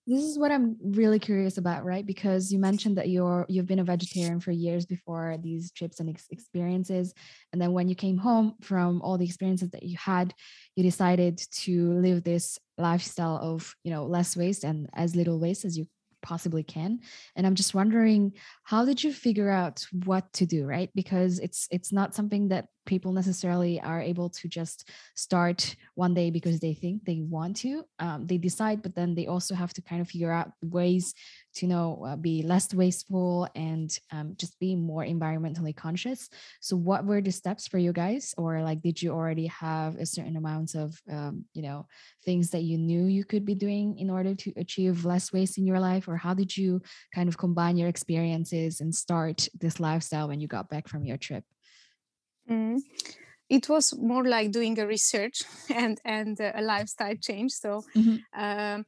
This 0.08 0.24
is 0.24 0.40
what 0.40 0.54
I'm 0.54 0.78
really 0.82 1.20
curious 1.20 1.58
about, 1.58 1.84
right? 1.84 2.06
Because 2.06 2.50
you 2.50 2.60
mentioned 2.60 2.96
that 2.98 3.10
you're 3.10 3.46
you've 3.50 3.66
been 3.66 3.80
a 3.80 3.84
vegetarian 3.84 4.40
for 4.40 4.52
years 4.52 4.86
before 4.86 5.38
these 5.44 5.70
trips 5.74 6.00
and 6.00 6.10
ex- 6.10 6.30
experiences, 6.32 7.14
and 7.52 7.62
then 7.62 7.74
when 7.74 7.90
you 7.90 7.96
came 7.96 8.18
home 8.18 8.56
from 8.62 9.02
all 9.02 9.18
the 9.18 9.26
experiences 9.26 9.70
that 9.72 9.84
you 9.84 9.98
had, 9.98 10.34
you 10.78 10.84
decided 10.84 11.42
to 11.64 11.92
live 12.00 12.24
this 12.24 12.58
lifestyle 12.78 13.38
of 13.42 13.76
you 13.84 13.92
know 13.92 14.06
less 14.06 14.38
waste 14.38 14.64
and 14.64 14.90
as 14.94 15.14
little 15.14 15.40
waste 15.40 15.66
as 15.66 15.78
you 15.78 15.86
possibly 16.22 16.64
can 16.64 17.00
and 17.36 17.48
i'm 17.48 17.56
just 17.56 17.74
wondering 17.74 18.34
how 18.64 18.86
did 18.86 19.04
you 19.04 19.14
figure 19.14 19.50
out 19.50 19.86
what 20.06 20.32
to 20.34 20.46
do 20.46 20.68
right? 20.68 20.90
Because 20.94 21.40
it's 21.40 21.68
it's 21.72 21.92
not 21.92 22.14
something 22.14 22.50
that 22.50 22.68
people 22.86 23.12
necessarily 23.12 23.82
are 23.82 24.02
able 24.02 24.30
to 24.30 24.48
just 24.48 24.90
start 25.16 25.76
one 25.96 26.14
day 26.14 26.30
because 26.30 26.60
they 26.60 26.74
think 26.74 27.04
they 27.04 27.22
want 27.22 27.58
to 27.58 27.84
um, 28.00 28.28
they 28.28 28.38
decide 28.38 28.82
but 28.82 28.96
then 28.96 29.16
they 29.16 29.28
also 29.28 29.56
have 29.56 29.74
to 29.74 29.82
kind 29.82 30.02
of 30.02 30.10
figure 30.10 30.32
out 30.32 30.52
ways 30.62 31.14
to 31.58 31.66
you 31.66 31.70
know 31.70 32.04
uh, 32.06 32.16
be 32.16 32.42
less 32.44 32.74
wasteful 32.74 33.48
and 33.56 34.00
um, 34.12 34.36
just 34.38 34.60
be 34.60 34.76
more 34.76 35.04
environmentally 35.04 35.76
conscious 35.76 36.30
so 36.62 36.76
what 36.76 37.06
were 37.06 37.22
the 37.22 37.32
steps 37.32 37.68
for 37.68 37.78
you 37.78 37.92
guys 37.92 38.34
or 38.38 38.62
like 38.62 38.82
did 38.82 39.02
you 39.02 39.12
already 39.12 39.48
have 39.48 39.96
a 39.98 40.06
certain 40.06 40.38
amount 40.38 40.76
of 40.76 41.00
um, 41.12 41.46
you 41.54 41.62
know 41.62 41.86
things 42.24 42.50
that 42.52 42.64
you 42.64 42.78
knew 42.78 43.06
you 43.06 43.26
could 43.26 43.46
be 43.46 43.56
doing 43.56 43.98
in 43.98 44.10
order 44.10 44.36
to 44.36 44.52
achieve 44.58 45.06
less 45.06 45.34
waste 45.34 45.58
in 45.58 45.66
your 45.66 45.80
life 45.80 46.08
or 46.08 46.18
how 46.18 46.34
did 46.34 46.56
you 46.56 46.82
kind 47.14 47.30
of 47.30 47.38
combine 47.38 47.78
your 47.78 47.90
experiences 47.90 48.82
and 48.82 48.94
start 48.94 49.48
this 49.60 49.80
lifestyle 49.80 50.28
when 50.28 50.40
you 50.40 50.48
got 50.48 50.70
back 50.70 50.88
from 50.88 51.06
your 51.06 51.18
trip 51.18 51.44
Mm. 52.50 52.80
It 53.50 53.70
was 53.70 53.96
more 53.98 54.26
like 54.26 54.52
doing 54.52 54.80
a 54.80 54.88
research 54.88 55.44
and 55.74 56.00
and 56.06 56.40
a 56.40 56.62
lifestyle 56.62 57.16
change. 57.16 57.52
So 57.54 57.84
Mhm. 57.96 58.24
um, 58.36 58.86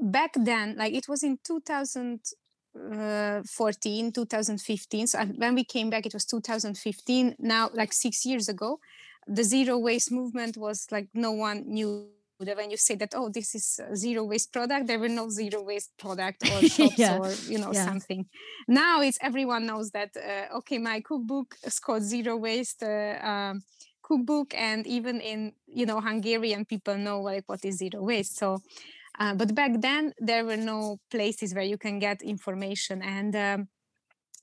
back 0.00 0.32
then, 0.36 0.76
like 0.76 0.94
it 0.94 1.08
was 1.08 1.22
in 1.22 1.38
2014, 1.44 4.12
2015. 4.12 5.06
So 5.06 5.18
uh, 5.18 5.26
when 5.26 5.54
we 5.54 5.64
came 5.64 5.90
back, 5.90 6.06
it 6.06 6.14
was 6.14 6.24
2015. 6.24 7.36
Now, 7.38 7.68
like 7.72 7.92
six 7.92 8.24
years 8.24 8.48
ago, 8.48 8.80
the 9.26 9.44
zero 9.44 9.78
waste 9.78 10.10
movement 10.12 10.56
was 10.56 10.86
like 10.90 11.08
no 11.14 11.32
one 11.32 11.64
knew 11.66 12.08
that 12.40 12.56
when 12.56 12.70
you 12.70 12.76
say 12.76 12.94
that 12.94 13.12
oh 13.14 13.28
this 13.28 13.54
is 13.54 13.78
a 13.90 13.94
zero 13.94 14.24
waste 14.24 14.50
product 14.52 14.86
there 14.86 14.98
were 14.98 15.10
no 15.10 15.28
zero 15.28 15.62
waste 15.62 15.90
product 15.98 16.42
or 16.50 16.62
shops 16.64 16.98
Yeah. 16.98 17.10
or 17.10 17.34
you 17.46 17.58
know 17.58 17.70
Yeah. 17.72 17.84
something 17.84 18.26
now 18.66 19.02
it's 19.02 19.18
everyone 19.20 19.66
knows 19.66 19.90
that 19.90 20.16
uh, 20.16 20.56
okay 20.56 20.78
my 20.78 21.00
cookbook 21.00 21.56
is 21.62 21.78
called 21.78 22.02
zero 22.02 22.36
waste 22.36 22.82
uh, 22.82 23.18
um, 23.22 23.62
cookbook 24.02 24.54
and 24.54 24.86
even 24.86 25.20
in 25.20 25.52
you 25.66 25.84
know 25.84 26.00
hungarian 26.00 26.64
people 26.64 26.96
know 26.96 27.20
like 27.20 27.44
what 27.46 27.62
is 27.64 27.76
zero 27.76 28.02
waste 28.02 28.38
so 28.38 28.62
uh, 29.18 29.34
but 29.34 29.54
back 29.54 29.72
then 29.80 30.12
there 30.18 30.44
were 30.44 30.56
no 30.56 30.98
places 31.10 31.54
where 31.54 31.64
you 31.64 31.78
can 31.78 31.98
get 31.98 32.22
information 32.22 33.02
and 33.02 33.36
um, 33.36 33.68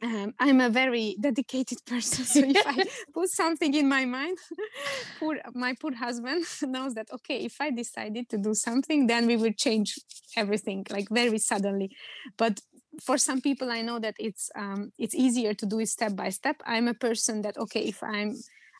um, 0.01 0.33
I'm 0.39 0.61
a 0.61 0.69
very 0.69 1.15
dedicated 1.19 1.79
person. 1.85 2.25
So 2.25 2.39
if 2.47 2.65
I 2.65 2.85
put 3.13 3.29
something 3.29 3.73
in 3.73 3.89
my 3.89 4.05
mind, 4.05 4.37
poor, 5.19 5.37
my 5.53 5.73
poor 5.79 5.95
husband 5.95 6.45
knows 6.61 6.93
that, 6.93 7.07
okay, 7.13 7.45
if 7.45 7.55
I 7.59 7.71
decided 7.71 8.29
to 8.29 8.37
do 8.37 8.53
something, 8.53 9.07
then 9.07 9.25
we 9.25 9.37
will 9.37 9.53
change 9.53 9.95
everything 10.35 10.85
like 10.89 11.09
very 11.09 11.39
suddenly. 11.39 11.95
But 12.37 12.59
for 13.01 13.17
some 13.17 13.41
people, 13.41 13.71
I 13.71 13.81
know 13.81 13.99
that 13.99 14.15
it's 14.19 14.49
um, 14.55 14.91
it's 14.97 15.15
easier 15.15 15.53
to 15.53 15.65
do 15.65 15.79
it 15.79 15.89
step 15.89 16.15
by 16.15 16.29
step. 16.29 16.61
I'm 16.65 16.87
a 16.87 16.93
person 16.93 17.41
that, 17.43 17.57
okay, 17.57 17.81
if 17.81 18.01
I'm 18.03 18.35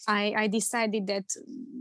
I, 0.08 0.34
I 0.38 0.48
decided 0.48 1.08
that 1.08 1.26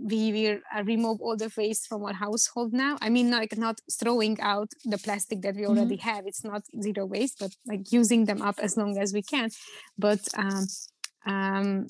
we 0.07 0.33
will 0.33 0.59
uh, 0.75 0.85
remove 0.85 1.21
all 1.21 1.37
the 1.37 1.53
waste 1.57 1.89
from 1.89 2.05
our 2.05 2.15
household 2.15 2.73
now. 2.73 2.97
I 3.01 3.09
mean, 3.11 3.31
like 3.31 3.57
not 3.57 3.81
throwing 3.91 4.41
out 4.41 4.71
the 4.85 4.99
plastic 4.99 5.43
that 5.43 5.57
we 5.57 5.67
already 5.67 5.97
have. 5.97 6.27
It's 6.27 6.45
not 6.45 6.63
zero 6.81 7.07
waste, 7.07 7.39
but 7.41 7.53
like 7.67 7.93
using 7.93 8.25
them 8.27 8.41
up 8.41 8.59
as 8.61 8.77
long 8.77 8.99
as 8.99 9.13
we 9.13 9.23
can. 9.23 9.51
But 9.99 10.21
um, 10.37 10.67
um, 11.27 11.87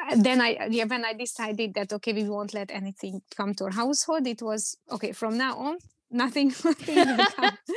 uh, 0.00 0.16
then 0.16 0.40
I 0.40 0.68
yeah, 0.70 0.84
when 0.84 1.04
I 1.04 1.14
decided 1.14 1.74
that 1.74 1.92
okay, 1.92 2.12
we 2.12 2.28
won't 2.28 2.54
let 2.54 2.70
anything 2.70 3.22
come 3.36 3.54
to 3.54 3.64
our 3.64 3.70
household. 3.70 4.26
It 4.26 4.42
was 4.42 4.76
okay 4.90 5.12
from 5.12 5.38
now 5.38 5.56
on. 5.56 5.78
Nothing, 6.10 6.48
nothing 6.64 7.18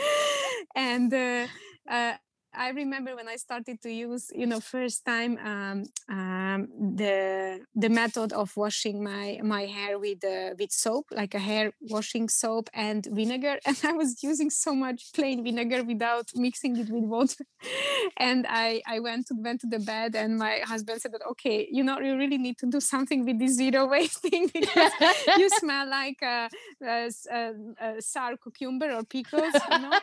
and 0.76 1.14
uh, 1.14 1.48
uh, 1.90 2.14
I 2.56 2.70
remember 2.70 3.16
when 3.16 3.28
I 3.28 3.36
started 3.38 3.82
to 3.82 3.92
use, 3.92 4.32
you 4.34 4.46
know, 4.46 4.60
first 4.60 5.06
time 5.06 5.38
um, 5.44 5.84
um, 6.10 6.68
the 6.96 7.62
the 7.76 7.90
method 7.90 8.32
of 8.34 8.56
washing 8.56 9.04
my 9.04 9.40
my 9.44 9.66
hair 9.66 9.98
with 9.98 10.24
uh, 10.24 10.54
with 10.60 10.72
soap, 10.72 11.08
like 11.12 11.34
a 11.34 11.40
hair 11.40 11.72
washing 11.82 12.30
soap 12.30 12.70
and 12.74 13.06
vinegar, 13.12 13.60
and 13.66 13.78
I 13.84 13.94
was 13.94 14.22
using 14.24 14.50
so 14.50 14.76
much 14.76 15.14
plain 15.14 15.44
vinegar 15.44 15.84
without 15.84 16.28
mixing 16.36 16.78
it 16.78 16.90
with 16.90 17.06
water. 17.06 17.46
and 18.18 18.46
I 18.48 18.82
I 18.86 19.00
went 19.00 19.28
to 19.28 19.36
went 19.36 19.62
to 19.62 19.68
the 19.68 19.80
bed, 19.80 20.16
and 20.16 20.38
my 20.38 20.62
husband 20.64 21.02
said 21.02 21.14
that 21.14 21.26
okay, 21.32 21.68
you 21.72 21.84
know, 21.84 22.00
you 22.00 22.16
really 22.18 22.38
need 22.38 22.58
to 22.60 22.68
do 22.68 22.80
something 22.80 23.26
with 23.26 23.40
this 23.40 23.54
zero 23.54 23.88
waste 23.88 24.20
thing 24.28 24.50
because 24.54 24.92
you 25.38 25.50
smell 25.50 25.90
like 25.90 26.22
a, 26.22 26.50
a, 26.86 27.12
a, 27.32 27.54
a 27.82 28.02
sour 28.02 28.38
cucumber 28.38 28.92
or 28.92 29.04
pickles, 29.04 29.54
you 29.72 29.80
know, 29.80 30.00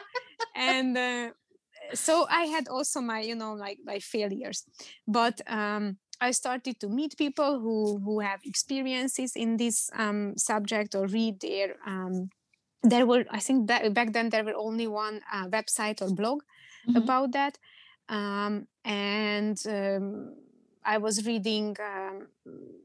and. 0.56 0.98
Uh, 0.98 1.30
so 1.94 2.26
i 2.30 2.44
had 2.44 2.68
also 2.68 3.00
my 3.00 3.20
you 3.20 3.34
know 3.34 3.52
like 3.54 3.78
my 3.84 3.98
failures 3.98 4.64
but 5.06 5.40
um 5.50 5.98
i 6.20 6.30
started 6.30 6.78
to 6.80 6.88
meet 6.88 7.16
people 7.16 7.60
who 7.60 7.98
who 8.04 8.20
have 8.20 8.40
experiences 8.44 9.34
in 9.36 9.56
this 9.56 9.90
um 9.94 10.36
subject 10.36 10.94
or 10.94 11.06
read 11.06 11.40
their 11.40 11.76
um 11.86 12.30
there 12.82 13.06
were 13.06 13.24
i 13.30 13.40
think 13.40 13.68
that 13.68 13.92
back 13.94 14.12
then 14.12 14.30
there 14.30 14.44
were 14.44 14.56
only 14.56 14.86
one 14.86 15.20
uh, 15.32 15.48
website 15.48 16.00
or 16.02 16.10
blog 16.10 16.42
Mhm. 16.84 16.96
about 16.96 17.32
that 17.32 17.58
um 18.08 18.66
and 18.84 19.62
um 19.66 20.34
I 20.82 20.96
was 20.96 21.26
reading, 21.26 21.76
um, 21.78 22.28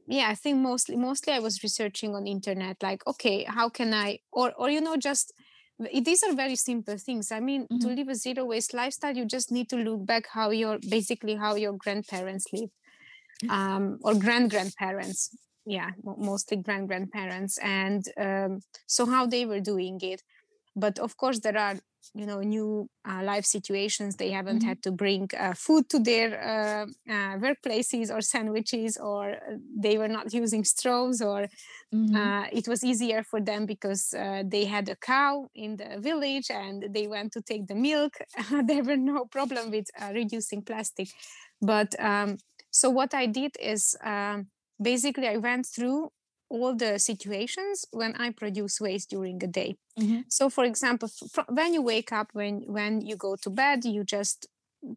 yeah, 0.06 0.28
I 0.28 0.34
think 0.34 0.58
mostly, 0.58 0.96
mostly 0.96 1.32
I 1.32 1.38
was 1.38 1.62
researching 1.62 2.14
on 2.14 2.26
internet, 2.26 2.82
like, 2.82 3.06
okay, 3.06 3.44
how 3.44 3.68
can 3.70 3.94
I, 3.94 4.18
or, 4.30 4.52
or 4.54 4.68
you 4.70 4.80
know, 4.82 4.96
just 4.96 5.32
these 5.78 6.22
are 6.22 6.34
very 6.34 6.56
simple 6.56 6.96
things. 6.98 7.30
I 7.32 7.40
mean 7.40 7.68
to 7.80 7.88
Mhm. 7.88 7.90
live 7.90 8.08
a 8.08 8.14
zero 8.14 8.44
waste 8.46 8.72
lifestyle 8.74 9.16
you 9.16 9.24
just 9.26 9.52
need 9.52 9.68
to 9.70 9.76
look 9.76 10.06
back 10.06 10.26
how 10.32 10.50
your 10.50 10.78
basically 10.88 11.34
how 11.36 11.54
your 11.54 11.72
grandparents 11.74 12.46
live 12.52 12.70
um, 13.48 13.98
or 14.02 14.14
grand 14.14 14.50
grandparents 14.50 15.36
yeah 15.66 15.90
mostly 16.04 16.56
grand 16.58 16.88
grandparents 16.88 17.58
and 17.58 18.04
um, 18.18 18.60
so 18.86 19.06
how 19.06 19.26
they 19.26 19.46
were 19.46 19.60
doing 19.60 19.98
it. 20.02 20.22
But 20.76 20.98
of 20.98 21.16
course 21.16 21.40
there 21.40 21.58
are 21.58 21.76
you 22.14 22.26
know 22.26 22.40
new 22.40 22.88
uh, 23.08 23.22
life 23.22 23.44
situations 23.44 24.16
they 24.16 24.30
haven't 24.30 24.62
Mhm. 24.62 24.70
had 24.70 24.82
to 24.82 24.90
bring 24.92 25.28
uh, 25.38 25.52
food 25.54 25.88
to 25.90 25.98
their 25.98 26.28
uh, 26.42 26.86
uh, 27.10 27.36
workplaces 27.38 28.14
or 28.14 28.20
sandwiches 28.20 28.96
or 28.96 29.32
uh, 29.32 29.56
they 29.76 29.98
were 29.98 30.08
not 30.08 30.32
using 30.32 30.64
straws 30.64 31.20
or 31.20 31.48
Mhm. 31.92 32.30
uh, 32.30 32.46
it 32.52 32.66
was 32.68 32.82
easier 32.84 33.22
for 33.22 33.40
them 33.40 33.66
because 33.66 34.14
uh, 34.14 34.42
they 34.46 34.64
had 34.64 34.88
a 34.88 34.96
cow 34.96 35.48
in 35.54 35.76
the 35.76 35.98
village 36.00 36.50
and 36.50 36.84
they 36.94 37.06
went 37.06 37.32
to 37.32 37.42
take 37.42 37.66
the 37.66 37.74
milk. 37.74 38.14
there 38.64 38.82
were 38.82 38.96
no 38.96 39.26
problem 39.26 39.70
with 39.70 39.86
uh, 40.00 40.12
reducing 40.14 40.62
plastic. 40.62 41.08
But 41.60 41.98
um, 42.00 42.38
so 42.70 42.90
what 42.90 43.12
I 43.14 43.26
did 43.26 43.56
is 43.60 43.96
um, 44.02 44.48
basically 44.80 45.28
I 45.28 45.36
went 45.36 45.66
through 45.66 46.10
all 46.48 46.74
the 46.74 46.98
situations 46.98 47.84
when 47.90 48.14
I 48.16 48.30
produce 48.30 48.80
waste 48.80 49.10
during 49.10 49.42
a 49.42 49.46
day. 49.46 49.76
Mhm. 49.98 50.24
So, 50.28 50.48
for 50.48 50.64
example, 50.64 51.08
f- 51.08 51.48
when 51.48 51.74
you 51.74 51.82
wake 51.82 52.12
up, 52.12 52.28
when 52.32 52.62
when 52.66 53.00
you 53.00 53.16
go 53.16 53.36
to 53.36 53.50
bed, 53.50 53.84
you 53.84 54.04
just 54.04 54.46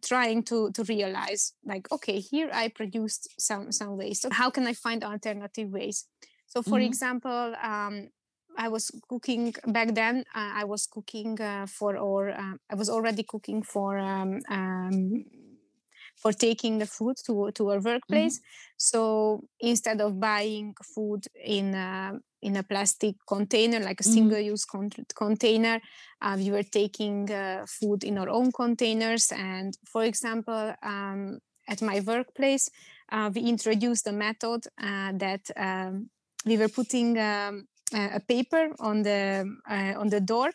trying 0.02 0.44
to 0.44 0.72
to 0.72 0.84
realize 0.84 1.54
like 1.66 1.92
okay 1.92 2.20
here 2.20 2.50
i 2.54 2.68
produced 2.68 3.34
some 3.40 3.72
some 3.72 3.98
waste 3.98 4.22
so 4.22 4.30
how 4.30 4.50
can 4.50 4.68
i 4.68 4.74
find 4.74 5.04
alternative 5.04 5.70
ways 5.72 6.06
so 6.46 6.62
for 6.62 6.78
mm-hmm. 6.78 6.86
example 6.86 7.56
um, 7.64 8.10
I 8.58 8.68
was 8.68 8.92
cooking 9.08 9.56
back 9.68 9.96
then. 9.96 10.26
Uh, 10.36 10.52
I 10.54 10.64
was 10.66 10.86
cooking 10.86 11.40
uh, 11.40 11.66
for, 11.66 11.96
or 11.98 12.32
uh, 12.32 12.56
I 12.70 12.76
was 12.76 12.90
already 12.90 13.24
cooking 13.24 13.64
for 13.64 13.98
um, 13.98 14.42
um, 14.50 15.24
for 16.22 16.34
taking 16.34 16.80
the 16.80 16.86
food 16.86 17.16
to 17.26 17.52
to 17.52 17.70
our 17.72 17.80
workplace. 17.80 18.38
Mm-hmm. 18.38 18.76
So 18.78 19.02
instead 19.60 20.02
of 20.02 20.20
buying 20.20 20.76
food 20.96 21.26
in 21.44 21.74
a, 21.74 22.20
in 22.42 22.56
a 22.58 22.64
plastic 22.64 23.16
container, 23.28 23.80
like 23.80 24.00
a 24.00 24.04
mm-hmm. 24.04 24.14
single-use 24.14 24.66
con- 24.66 25.06
container, 25.16 25.82
uh, 26.22 26.36
we 26.38 26.52
were 26.52 26.64
taking 26.64 27.32
uh, 27.32 27.66
food 27.68 28.04
in 28.04 28.18
our 28.18 28.30
own 28.30 28.52
containers. 28.52 29.32
And 29.32 29.74
for 29.86 30.04
example, 30.04 30.74
um, 30.84 31.40
at 31.68 31.82
my 31.82 32.00
workplace, 32.02 32.70
uh, 33.12 33.32
we 33.34 33.42
introduced 33.42 34.08
a 34.08 34.12
method 34.12 34.66
that 34.78 35.42
um, 35.56 36.10
we 36.46 36.58
were 36.58 36.70
putting 36.70 37.18
um, 37.18 37.68
a 37.94 38.20
paper 38.20 38.70
on 38.80 39.04
the 39.04 39.46
uh, 39.70 39.94
on 40.00 40.10
the 40.10 40.22
door 40.22 40.52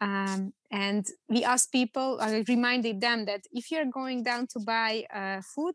um, 0.00 0.52
and 0.70 1.06
we 1.28 1.44
asked 1.44 1.72
people 1.72 2.18
i 2.20 2.44
reminded 2.48 3.00
them 3.00 3.24
that 3.24 3.42
if 3.52 3.70
you're 3.70 3.86
going 3.86 4.22
down 4.22 4.46
to 4.46 4.58
buy 4.60 5.04
uh, 5.14 5.40
food 5.54 5.74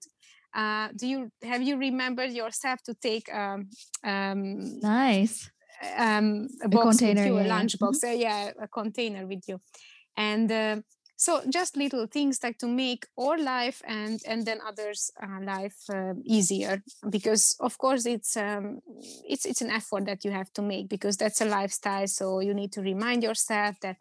uh, 0.54 0.90
do 0.96 1.08
you 1.08 1.32
have 1.44 1.62
you 1.62 1.78
remembered 1.78 2.32
yourself 2.32 2.82
to 2.84 2.94
take 2.96 3.34
um, 3.34 3.70
um, 4.04 4.80
nice 4.82 5.50
um, 5.98 6.48
a, 6.62 6.66
a 6.66 6.70
box 6.70 6.98
container, 6.98 7.22
with 7.22 7.28
you, 7.28 7.36
yeah. 7.38 7.46
a 7.46 7.48
lunch 7.48 7.80
box 7.80 8.00
mm-hmm. 8.00 8.16
uh, 8.16 8.20
yeah 8.20 8.52
a 8.62 8.68
container 8.68 9.26
with 9.26 9.44
you 9.48 9.60
and 10.18 10.52
uh, 10.52 10.76
so 11.22 11.40
just 11.48 11.78
little 11.78 12.08
things 12.08 12.40
like 12.44 12.58
to 12.58 12.68
make 12.68 13.06
our 13.16 13.38
life 13.38 13.84
and 13.86 14.20
and 14.28 14.44
then 14.44 14.60
others 14.68 15.12
uh, 15.22 15.40
life 15.44 15.78
uh, 15.94 16.14
easier 16.26 16.82
because 17.12 17.56
of 17.60 17.78
course 17.78 18.08
it's 18.08 18.36
um, 18.36 18.80
it's 19.30 19.46
it's 19.46 19.62
an 19.62 19.70
effort 19.70 20.06
that 20.06 20.26
you 20.26 20.32
have 20.32 20.52
to 20.54 20.64
make 20.64 20.90
because 20.90 21.18
that's 21.18 21.40
a 21.40 21.46
lifestyle 21.46 22.08
so 22.08 22.40
you 22.40 22.56
need 22.56 22.72
to 22.72 22.82
remind 22.82 23.22
yourself 23.22 23.76
that 23.82 23.98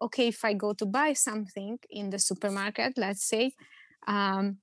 okay 0.00 0.28
if 0.28 0.44
i 0.44 0.52
go 0.52 0.72
to 0.72 0.86
buy 0.86 1.12
something 1.12 1.78
in 1.90 2.10
the 2.10 2.18
supermarket 2.18 2.92
let's 2.96 3.24
say 3.24 3.52
um, 4.06 4.58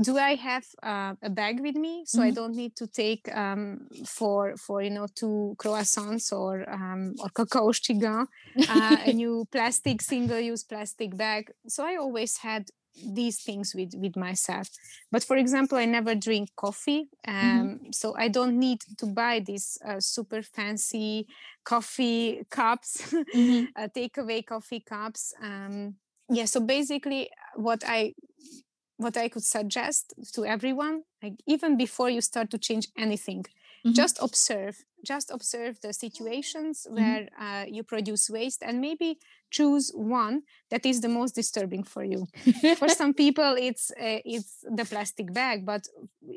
do 0.00 0.16
I 0.16 0.34
have 0.34 0.64
uh, 0.82 1.14
a 1.22 1.30
bag 1.30 1.60
with 1.60 1.74
me 1.74 2.04
so 2.06 2.18
mm-hmm. 2.18 2.28
I 2.28 2.30
don't 2.30 2.54
need 2.54 2.76
to 2.76 2.86
take 2.86 3.28
um, 3.34 3.86
for 4.06 4.56
for 4.56 4.82
you 4.82 4.90
know 4.90 5.06
two 5.14 5.56
croissants 5.58 6.32
or 6.32 6.68
um, 6.70 7.14
or 7.18 7.28
kakaós 7.30 7.80
csiga 7.80 8.26
uh, 8.68 8.96
a 9.04 9.12
new 9.22 9.46
plastic 9.50 10.00
single 10.02 10.40
use 10.40 10.64
plastic 10.64 11.16
bag. 11.16 11.50
So 11.68 11.84
I 11.84 11.96
always 11.96 12.38
had 12.38 12.70
these 12.94 13.42
things 13.42 13.74
with 13.74 13.94
with 13.94 14.16
myself. 14.16 14.68
But 15.10 15.24
for 15.24 15.36
example, 15.36 15.78
I 15.78 15.84
never 15.84 16.14
drink 16.14 16.50
coffee, 16.56 17.08
mm-hmm. 17.26 17.60
um, 17.60 17.68
mm-hmm. 17.68 17.92
so 17.92 18.14
I 18.16 18.28
don't 18.28 18.58
need 18.58 18.80
to 18.98 19.06
buy 19.06 19.40
these 19.40 19.78
uh, 19.84 20.00
super 20.00 20.42
fancy 20.42 21.26
coffee 21.64 22.42
cups, 22.50 23.12
mm-hmm. 23.34 23.64
uh, 23.76 23.88
takeaway 23.88 24.44
coffee 24.44 24.80
cups. 24.80 25.34
Um, 25.42 25.96
yeah, 26.28 26.44
so 26.44 26.60
basically, 26.60 27.30
what 27.56 27.82
I 27.86 28.14
what 28.96 29.16
I 29.16 29.28
could 29.28 29.44
suggest 29.44 30.14
to 30.34 30.44
everyone, 30.44 31.04
like 31.22 31.34
even 31.46 31.76
before 31.76 32.10
you 32.10 32.20
start 32.20 32.50
to 32.50 32.58
change 32.58 32.88
anything, 32.98 33.44
mm-hmm. 33.44 33.92
just 33.92 34.18
observe, 34.20 34.84
just 35.04 35.30
observe 35.30 35.80
the 35.80 35.92
situations 35.92 36.86
mm-hmm. 36.86 36.96
where 36.96 37.28
uh, 37.40 37.64
you 37.66 37.82
produce 37.82 38.28
waste 38.28 38.62
and 38.62 38.80
maybe 38.80 39.18
choose 39.50 39.90
one 39.94 40.42
that 40.70 40.86
is 40.86 41.00
the 41.00 41.08
most 41.08 41.34
disturbing 41.34 41.84
for 41.84 42.04
you. 42.04 42.26
for 42.76 42.88
some 43.00 43.14
people, 43.14 43.56
it's 43.58 43.90
uh, 43.92 44.20
it's 44.24 44.64
the 44.70 44.84
plastic 44.84 45.32
bag, 45.32 45.66
but 45.66 45.86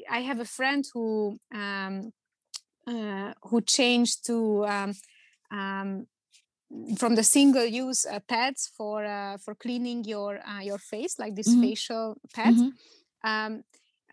I 0.09 0.19
have 0.19 0.39
a 0.39 0.45
friend 0.45 0.85
who 0.93 1.37
um, 1.53 2.11
uh, 2.87 3.33
who 3.43 3.61
changed 3.61 4.25
to 4.25 4.65
um, 4.65 4.93
um, 5.51 6.07
from 6.97 7.15
the 7.15 7.23
single 7.23 7.65
use 7.65 8.05
uh, 8.05 8.19
pads 8.27 8.69
for 8.75 9.05
uh, 9.05 9.37
for 9.37 9.55
cleaning 9.55 10.03
your 10.03 10.39
uh, 10.47 10.61
your 10.61 10.79
face 10.79 11.19
like 11.19 11.35
this 11.35 11.49
mm-hmm. 11.49 11.61
facial 11.61 12.17
pads 12.33 12.61
mm-hmm. 12.61 13.29
um, 13.29 13.63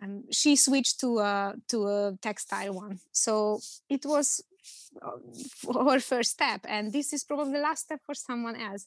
um, 0.02 0.25
she 0.30 0.57
switched 0.57 1.00
to 1.00 1.19
a 1.19 1.54
to 1.69 1.87
a 1.87 2.19
textile 2.23 2.75
one 2.75 2.99
so 3.12 3.61
it 3.88 4.04
was 4.04 4.42
her 5.75 6.00
first 6.00 6.33
step 6.33 6.61
and 6.68 6.92
this 6.92 7.12
is 7.12 7.25
probably 7.25 7.53
the 7.55 7.61
last 7.61 7.85
step 7.85 8.01
for 8.05 8.14
someone 8.14 8.57
else. 8.57 8.87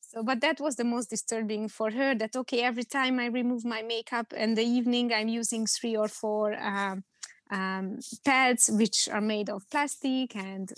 So 0.00 0.22
but 0.22 0.40
that 0.40 0.60
was 0.60 0.76
the 0.76 0.84
most 0.84 1.10
disturbing 1.10 1.68
for 1.68 1.90
her 1.90 2.14
that 2.14 2.36
okay 2.36 2.60
every 2.62 2.84
time 2.84 3.18
i 3.18 3.26
remove 3.26 3.64
my 3.64 3.82
makeup 3.82 4.32
in 4.34 4.54
the 4.54 4.62
evening 4.62 5.12
i'm 5.12 5.28
using 5.28 5.66
three 5.66 5.96
or 5.96 6.08
four 6.08 6.54
um, 6.62 7.02
um, 7.50 7.98
pads 8.24 8.70
which 8.70 9.08
are 9.08 9.20
made 9.20 9.48
of 9.48 9.68
plastic 9.70 10.36
and 10.36 10.72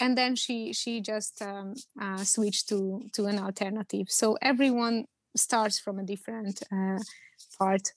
and 0.00 0.18
then 0.18 0.36
she 0.36 0.72
she 0.72 1.00
just 1.00 1.40
um, 1.42 1.74
uh, 2.00 2.24
switched 2.24 2.68
to 2.68 3.02
to 3.12 3.26
an 3.26 3.38
alternative. 3.38 4.06
So 4.08 4.36
everyone 4.42 5.06
starts 5.36 5.78
from 5.78 5.98
a 5.98 6.04
different 6.04 6.62
uh, 6.72 6.98
part 7.58 7.92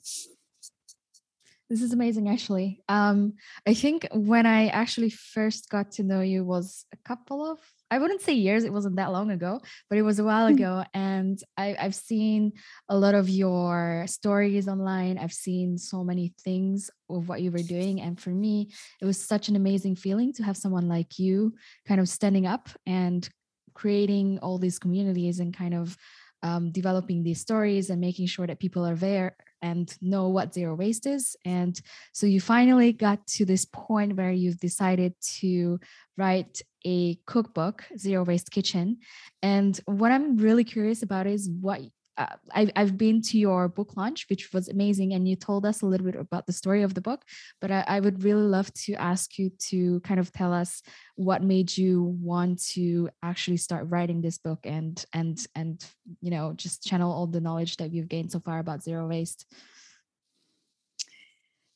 this 1.69 1.81
is 1.81 1.93
amazing 1.93 2.29
actually 2.29 2.81
um, 2.89 3.33
i 3.67 3.73
think 3.73 4.07
when 4.13 4.45
i 4.45 4.67
actually 4.67 5.09
first 5.09 5.69
got 5.69 5.91
to 5.91 6.03
know 6.03 6.21
you 6.21 6.43
was 6.43 6.85
a 6.93 6.97
couple 7.05 7.49
of 7.49 7.59
I 7.89 7.99
wouldn't 7.99 8.21
say 8.21 8.33
years, 8.33 8.63
it 8.63 8.73
wasn't 8.73 8.97
that 8.97 9.11
long 9.11 9.31
ago, 9.31 9.61
but 9.89 9.97
it 9.97 10.01
was 10.01 10.19
a 10.19 10.23
while 10.23 10.47
mm-hmm. 10.47 10.55
ago. 10.55 10.83
And 10.93 11.41
I, 11.55 11.75
have 11.79 11.95
seen 11.95 12.53
a 12.89 12.97
lot 12.97 13.15
of 13.15 13.29
your 13.29 14.03
stories 14.07 14.67
online. 14.67 15.17
I've 15.17 15.33
seen 15.33 15.77
so 15.77 16.03
many 16.03 16.33
things 16.43 16.89
of 17.09 17.29
what 17.29 17.41
you 17.41 17.51
were 17.51 17.59
doing. 17.59 18.01
And 18.01 18.19
for 18.19 18.29
me, 18.29 18.71
it 19.01 19.05
was 19.05 19.19
such 19.19 19.47
an 19.47 19.55
amazing 19.55 19.95
feeling 19.95 20.33
to 20.33 20.43
have 20.43 20.57
someone 20.57 20.89
like 20.89 21.17
you 21.17 21.55
kind 21.87 22.01
of 22.01 22.09
standing 22.09 22.45
up 22.45 22.69
and 22.85 23.27
creating 23.73 24.39
all 24.39 24.57
these 24.57 24.79
communities 24.79 25.39
and 25.39 25.55
kind 25.55 25.73
of 25.73 25.95
um, 26.43 26.71
developing 26.71 27.23
these 27.23 27.39
stories 27.39 27.89
and 27.89 28.01
making 28.01 28.27
sure 28.27 28.47
that 28.47 28.59
people 28.59 28.85
are 28.85 28.95
there 28.95 29.35
and 29.61 29.95
know 30.01 30.29
what 30.29 30.53
zero 30.53 30.75
waste 30.75 31.05
is. 31.05 31.35
And 31.45 31.79
so 32.13 32.25
you 32.27 32.41
finally 32.41 32.93
got 32.93 33.25
to 33.27 33.45
this 33.45 33.65
point 33.65 34.15
where 34.15 34.31
you've 34.31 34.59
decided 34.59 35.13
to 35.39 35.79
write 36.17 36.61
a 36.85 37.15
cookbook, 37.25 37.85
Zero 37.97 38.23
Waste 38.23 38.51
Kitchen. 38.51 38.97
And 39.41 39.79
what 39.85 40.11
I'm 40.11 40.37
really 40.37 40.63
curious 40.63 41.03
about 41.03 41.27
is 41.27 41.49
what 41.49 41.81
uh, 42.17 42.35
I've, 42.51 42.71
I've 42.75 42.97
been 42.97 43.21
to 43.23 43.37
your 43.37 43.67
book 43.67 43.95
launch, 43.95 44.25
which 44.29 44.51
was 44.51 44.69
amazing, 44.69 45.13
and 45.13 45.27
you 45.27 45.35
told 45.35 45.65
us 45.65 45.81
a 45.81 45.85
little 45.85 46.05
bit 46.05 46.15
about 46.15 46.47
the 46.47 46.53
story 46.53 46.81
of 46.81 46.93
the 46.93 47.01
book. 47.01 47.23
But 47.61 47.71
I, 47.71 47.83
I, 47.87 47.99
would 47.99 48.23
really 48.23 48.41
love 48.41 48.73
to 48.85 48.93
ask 48.95 49.37
you 49.37 49.51
to 49.69 49.99
kind 49.99 50.19
of 50.19 50.31
tell 50.31 50.51
us 50.51 50.81
what 51.15 51.43
made 51.43 51.77
you 51.77 52.17
want 52.19 52.63
to 52.73 53.09
actually 53.21 53.57
start 53.57 53.85
writing 53.89 54.21
this 54.21 54.37
book 54.39 54.59
and 54.63 55.03
and 55.13 55.45
and 55.55 55.85
you 56.21 56.31
know 56.31 56.53
just 56.53 56.83
channel 56.83 57.11
all 57.11 57.27
the 57.27 57.41
knowledge 57.41 57.77
that 57.77 57.93
you've 57.93 58.09
gained 58.09 58.31
so 58.31 58.39
far 58.39 58.59
about 58.59 58.83
zero 58.83 59.07
waste. 59.07 59.45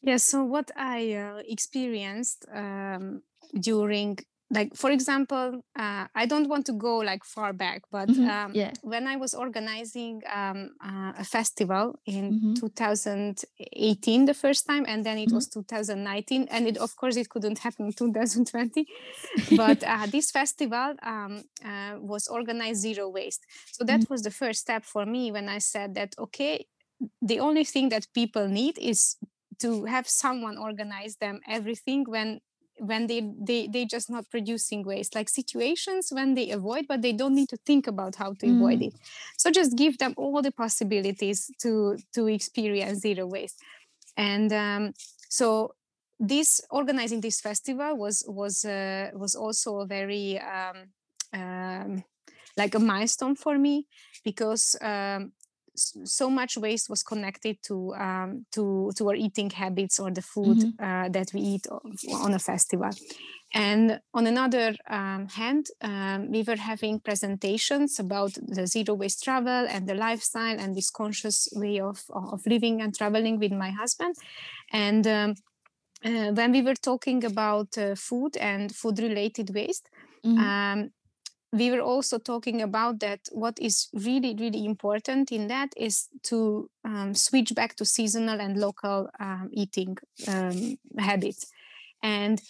Yeah. 0.01 0.17
So 0.17 0.43
what 0.43 0.71
I 0.75 1.13
uh, 1.13 1.41
experienced 1.47 2.45
um, 2.51 3.21
during 3.59 4.17
like 4.51 4.75
for 4.75 4.91
example 4.91 5.63
uh, 5.79 6.05
i 6.13 6.25
don't 6.25 6.47
want 6.47 6.65
to 6.65 6.73
go 6.73 6.97
like 6.97 7.23
far 7.23 7.53
back 7.53 7.81
but 7.91 8.09
mm-hmm. 8.09 8.29
um, 8.29 8.51
yeah. 8.53 8.71
when 8.81 9.07
i 9.07 9.15
was 9.15 9.33
organizing 9.33 10.21
um, 10.31 10.71
uh, 10.83 11.13
a 11.17 11.23
festival 11.23 11.99
in 12.05 12.33
mm-hmm. 12.33 12.53
2018 12.53 14.25
the 14.25 14.33
first 14.33 14.67
time 14.67 14.85
and 14.87 15.05
then 15.05 15.17
it 15.17 15.27
mm-hmm. 15.27 15.35
was 15.35 15.47
2019 15.47 16.47
and 16.51 16.67
it 16.67 16.77
of 16.77 16.95
course 16.95 17.15
it 17.15 17.29
couldn't 17.29 17.59
happen 17.59 17.85
in 17.85 17.93
2020 17.93 18.85
but 19.55 19.83
uh, 19.83 20.05
this 20.07 20.31
festival 20.31 20.93
um, 21.03 21.43
uh, 21.65 21.95
was 21.99 22.27
organized 22.27 22.81
zero 22.81 23.09
waste 23.09 23.45
so 23.71 23.83
that 23.83 24.01
mm-hmm. 24.01 24.13
was 24.13 24.21
the 24.21 24.31
first 24.31 24.59
step 24.59 24.83
for 24.83 25.05
me 25.05 25.31
when 25.31 25.47
i 25.47 25.57
said 25.57 25.95
that 25.95 26.13
okay 26.19 26.65
the 27.21 27.39
only 27.39 27.63
thing 27.63 27.89
that 27.89 28.05
people 28.13 28.47
need 28.47 28.77
is 28.77 29.15
to 29.59 29.85
have 29.85 30.07
someone 30.07 30.57
organize 30.57 31.17
them 31.17 31.39
everything 31.47 32.03
when 32.07 32.41
when 32.81 33.07
they 33.07 33.21
they 33.39 33.67
they 33.67 33.85
just 33.85 34.09
not 34.09 34.29
producing 34.29 34.83
waste. 34.83 35.15
Like 35.15 35.29
situations 35.29 36.11
when 36.11 36.33
they 36.33 36.49
avoid 36.49 36.85
but 36.87 37.01
they 37.01 37.13
don't 37.13 37.35
need 37.35 37.49
to 37.49 37.57
think 37.57 37.87
about 37.87 38.15
how 38.15 38.33
to 38.33 38.45
mm. 38.45 38.55
avoid 38.55 38.81
it. 38.81 38.93
So 39.37 39.51
just 39.51 39.77
give 39.77 39.97
them 39.97 40.13
all 40.17 40.41
the 40.41 40.51
possibilities 40.51 41.51
to 41.61 41.97
to 42.13 42.27
experience 42.27 42.99
zero 42.99 43.27
waste. 43.27 43.59
And 44.17 44.51
um, 44.51 44.93
so 45.29 45.75
this 46.19 46.61
organizing 46.69 47.21
this 47.21 47.39
festival 47.39 47.97
was 47.97 48.23
was 48.27 48.65
uh, 48.65 49.11
was 49.13 49.35
also 49.35 49.79
a 49.79 49.85
very 49.85 50.39
um, 50.39 50.77
um, 51.33 52.03
like 52.57 52.75
a 52.75 52.79
milestone 52.79 53.35
for 53.35 53.57
me 53.57 53.85
because 54.23 54.75
um, 54.81 55.31
so 55.75 56.29
much 56.29 56.57
waste 56.57 56.89
was 56.89 57.03
connected 57.03 57.57
to 57.63 57.93
um, 57.95 58.45
to 58.51 58.91
to 58.97 59.09
our 59.09 59.15
eating 59.15 59.49
habits 59.49 59.99
or 59.99 60.11
the 60.11 60.21
food 60.21 60.57
mm-hmm. 60.57 60.83
uh, 60.83 61.09
that 61.09 61.31
we 61.33 61.41
eat 61.41 61.67
on 62.13 62.33
a 62.33 62.39
festival. 62.39 62.91
And 63.53 63.99
on 64.13 64.27
another 64.27 64.75
um, 64.89 65.27
hand, 65.27 65.67
um, 65.81 66.31
we 66.31 66.41
were 66.43 66.55
having 66.55 67.01
presentations 67.01 67.99
about 67.99 68.33
the 68.41 68.65
zero 68.65 68.93
waste 68.93 69.23
travel 69.23 69.67
and 69.69 69.87
the 69.87 69.93
lifestyle 69.93 70.57
and 70.57 70.73
this 70.73 70.89
conscious 70.89 71.49
way 71.53 71.81
of, 71.81 72.01
of 72.09 72.45
living 72.45 72.81
and 72.81 72.95
traveling 72.95 73.39
with 73.39 73.51
my 73.51 73.69
husband. 73.71 74.15
And 74.71 75.05
um, 75.05 75.35
uh, 76.05 76.31
when 76.31 76.53
we 76.53 76.61
were 76.61 76.75
talking 76.75 77.25
about 77.25 77.77
uh, 77.77 77.95
food 77.95 78.37
and 78.37 78.73
food 78.73 78.99
related 78.99 79.53
waste, 79.53 79.89
mm-hmm. 80.25 80.87
Um, 81.51 81.59
we 81.59 81.71
were 81.71 81.81
also 81.81 82.17
talking 82.17 82.61
about 82.61 82.99
that 82.99 83.19
what 83.31 83.59
is 83.59 83.89
really 83.93 84.35
really 84.35 84.65
important 84.65 85.31
in 85.31 85.47
that 85.47 85.73
is 85.77 86.07
to 86.23 86.69
um, 86.85 87.13
switch 87.13 87.53
back 87.55 87.75
to 87.75 87.85
seasonal 87.85 88.39
and 88.39 88.57
local 88.57 89.09
um, 89.19 89.49
eating 89.51 89.97
um, 90.27 90.77
habits. 90.97 91.51
And 92.03 92.41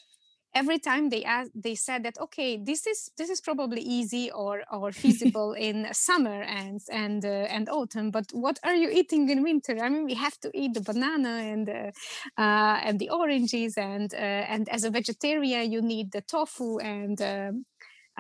every 0.54 0.80
time 0.80 1.10
they 1.10 1.24
asked 1.24 1.52
they 1.56 1.76
said 1.76 2.04
that 2.04 2.18
okay 2.20 2.58
this 2.58 2.86
is 2.86 3.10
this 3.18 3.30
is 3.30 3.40
probably 3.42 3.82
easy 3.82 4.30
or 4.32 4.64
or 4.72 4.92
feasible 5.02 5.54
in 5.54 5.88
summer 5.94 6.42
and 6.44 6.82
and 6.92 7.24
uh, 7.26 7.48
and 7.50 7.70
autumn 7.70 8.12
but 8.12 8.26
what 8.34 8.60
are 8.64 8.76
you 8.76 8.90
eating 8.90 9.30
in 9.30 9.44
winter? 9.44 9.78
I 9.82 9.90
mean 9.90 10.06
we 10.06 10.16
have 10.16 10.38
to 10.42 10.52
eat 10.54 10.74
the 10.74 10.82
banana 10.82 11.30
and 11.30 11.70
uh, 11.70 11.92
uh, 12.38 12.80
and 12.84 13.00
the 13.00 13.10
oranges 13.10 13.78
and 13.78 14.14
uh, 14.14 14.18
and 14.18 14.70
as 14.70 14.84
a 14.84 14.90
vegetarian 14.90 15.72
you 15.72 15.82
need 15.82 16.12
the 16.12 16.22
tofu 16.22 16.80
and 16.80 17.22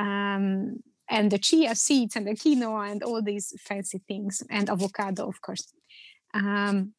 um, 0.02 0.82
and 1.10 1.32
the 1.32 1.38
chia 1.38 1.76
seeds 1.76 2.16
and 2.16 2.26
the 2.28 2.36
quinoa 2.42 2.92
and 2.92 3.04
all 3.04 3.22
these 3.22 3.54
fancy 3.60 4.00
things 4.08 4.44
and 4.50 4.70
avocado 4.70 5.28
of 5.28 5.42
course. 5.42 5.66
Um, 6.34 6.94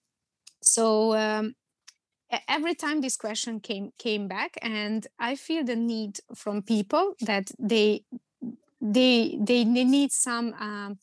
so 0.62 1.14
um, 1.14 1.54
every 2.48 2.74
time 2.74 3.00
this 3.00 3.16
question 3.16 3.60
came 3.60 3.90
came 3.98 4.26
back 4.28 4.52
and 4.62 5.06
i 5.18 5.34
feel 5.34 5.64
the 5.64 5.76
need 5.76 6.18
from 6.34 6.62
people 6.62 7.14
that 7.20 7.50
they 7.58 8.04
they 8.80 9.38
they, 9.40 9.64
they 9.64 9.84
need 9.84 10.10
some 10.12 10.54
um, 10.58 10.98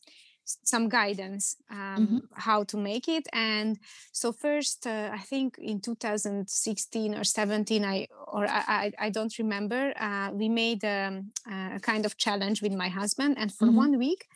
some 0.62 0.88
guidance 0.88 1.56
um, 1.70 1.78
mm-hmm. 1.78 2.18
how 2.34 2.64
to 2.64 2.76
make 2.76 3.08
it 3.08 3.26
and 3.32 3.78
so 4.12 4.32
first 4.32 4.86
uh, 4.86 5.10
i 5.12 5.18
think 5.18 5.56
in 5.58 5.80
2016 5.80 7.14
or 7.14 7.24
17 7.24 7.84
i 7.84 8.06
or 8.28 8.46
i 8.48 8.92
i, 8.98 9.10
don't 9.10 9.38
remember 9.38 9.92
uh, 9.98 10.30
we 10.32 10.48
made 10.48 10.84
um, 10.84 11.30
a 11.50 11.80
kind 11.80 12.06
of 12.06 12.16
challenge 12.16 12.62
with 12.62 12.72
my 12.72 12.88
husband 12.88 13.36
and 13.38 13.52
for 13.52 13.66
mm-hmm. 13.66 13.76
one 13.76 13.98
week 13.98 14.26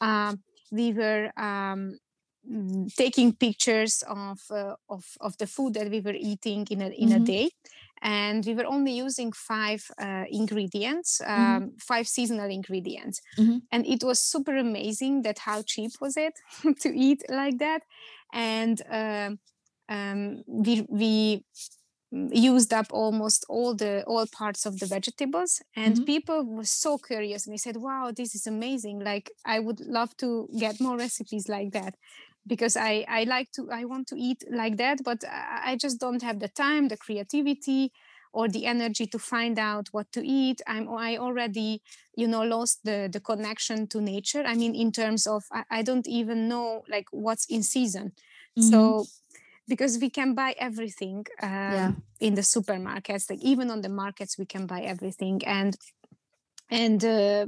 uh, 0.00 0.34
we 0.72 0.92
were 0.92 1.30
um, 1.36 1.98
Mm, 2.48 2.92
taking 2.96 3.34
pictures 3.34 4.02
of, 4.08 4.40
uh, 4.50 4.74
of 4.88 5.04
of 5.20 5.36
the 5.36 5.46
food 5.46 5.74
that 5.74 5.90
we 5.90 6.00
were 6.00 6.16
eating 6.18 6.66
in 6.70 6.80
a 6.80 6.88
in 6.88 7.10
mm-hmm. 7.10 7.22
a 7.22 7.26
day 7.26 7.50
and 8.02 8.44
we 8.46 8.54
were 8.54 8.66
only 8.66 8.92
using 8.92 9.32
five 9.32 9.84
uh, 10.00 10.24
ingredients 10.30 11.20
mm-hmm. 11.22 11.32
um, 11.32 11.62
mm-hmm. 11.62 11.76
five 11.78 12.08
seasonal 12.08 12.50
ingredients 12.50 13.20
mm-hmm. 13.38 13.58
and 13.72 13.86
it 13.86 14.02
was 14.02 14.18
super 14.18 14.56
amazing 14.56 15.22
that 15.22 15.38
how 15.38 15.62
cheap 15.62 15.92
was 16.00 16.16
it 16.16 16.34
to 16.80 16.88
eat 16.96 17.22
like 17.28 17.58
that 17.58 17.82
and 18.32 18.82
uh, 18.90 19.30
um, 19.88 20.42
we 20.46 20.86
we 20.88 21.44
used 22.12 22.72
up 22.72 22.86
almost 22.90 23.44
all 23.48 23.74
the 23.74 24.02
all 24.04 24.26
parts 24.26 24.66
of 24.66 24.80
the 24.80 24.86
vegetables 24.86 25.62
and 25.76 25.94
mm-hmm. 25.94 26.04
people 26.04 26.44
were 26.44 26.64
so 26.64 26.98
curious 26.98 27.46
and 27.46 27.52
they 27.52 27.58
said 27.58 27.76
wow 27.76 28.10
this 28.14 28.34
is 28.34 28.48
amazing 28.48 28.98
like 28.98 29.30
i 29.44 29.60
would 29.60 29.80
love 29.80 30.16
to 30.16 30.48
get 30.58 30.80
more 30.80 30.96
recipes 30.96 31.48
like 31.48 31.70
that 31.70 31.94
because 32.46 32.76
I, 32.76 33.04
I 33.08 33.24
like 33.24 33.50
to 33.52 33.70
i 33.70 33.84
want 33.84 34.08
to 34.08 34.16
eat 34.16 34.44
like 34.50 34.76
that 34.78 34.98
but 35.04 35.24
i 35.28 35.76
just 35.80 36.00
don't 36.00 36.22
have 36.22 36.40
the 36.40 36.48
time 36.48 36.88
the 36.88 36.96
creativity 36.96 37.92
or 38.32 38.48
the 38.48 38.66
energy 38.66 39.06
to 39.06 39.18
find 39.18 39.58
out 39.58 39.88
what 39.92 40.10
to 40.12 40.26
eat 40.26 40.60
i'm 40.66 40.88
i 40.88 41.16
already 41.16 41.82
you 42.16 42.28
know 42.28 42.42
lost 42.42 42.84
the 42.84 43.08
the 43.12 43.20
connection 43.20 43.86
to 43.88 44.00
nature 44.00 44.44
i 44.46 44.54
mean 44.54 44.74
in 44.74 44.92
terms 44.92 45.26
of 45.26 45.44
i, 45.52 45.64
I 45.70 45.82
don't 45.82 46.06
even 46.06 46.48
know 46.48 46.84
like 46.88 47.06
what's 47.10 47.46
in 47.46 47.62
season 47.62 48.12
mm-hmm. 48.58 48.70
so 48.70 49.04
because 49.68 49.98
we 49.98 50.10
can 50.10 50.34
buy 50.34 50.54
everything 50.58 51.24
um, 51.42 51.50
yeah. 51.50 51.92
in 52.20 52.34
the 52.34 52.42
supermarkets 52.42 53.30
like 53.30 53.40
even 53.40 53.70
on 53.70 53.82
the 53.82 53.88
markets 53.88 54.38
we 54.38 54.46
can 54.46 54.66
buy 54.66 54.80
everything 54.80 55.40
and 55.46 55.76
and 56.70 57.04
uh, 57.04 57.46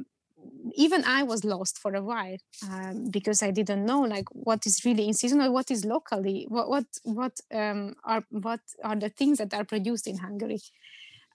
even 0.74 1.04
I 1.04 1.22
was 1.22 1.44
lost 1.44 1.78
for 1.78 1.94
a 1.94 2.02
while 2.02 2.36
um, 2.70 3.10
because 3.10 3.42
I 3.42 3.50
didn't 3.50 3.84
know 3.84 4.00
like 4.00 4.28
what 4.32 4.66
is 4.66 4.84
really 4.84 5.06
in 5.06 5.14
season 5.14 5.40
or 5.40 5.50
what 5.50 5.70
is 5.70 5.84
locally. 5.84 6.46
What 6.48 6.68
what 6.68 6.86
what 7.04 7.40
um, 7.52 7.94
are 8.04 8.24
what 8.30 8.60
are 8.82 8.96
the 8.96 9.08
things 9.08 9.38
that 9.38 9.54
are 9.54 9.64
produced 9.64 10.06
in 10.06 10.18
Hungary? 10.18 10.60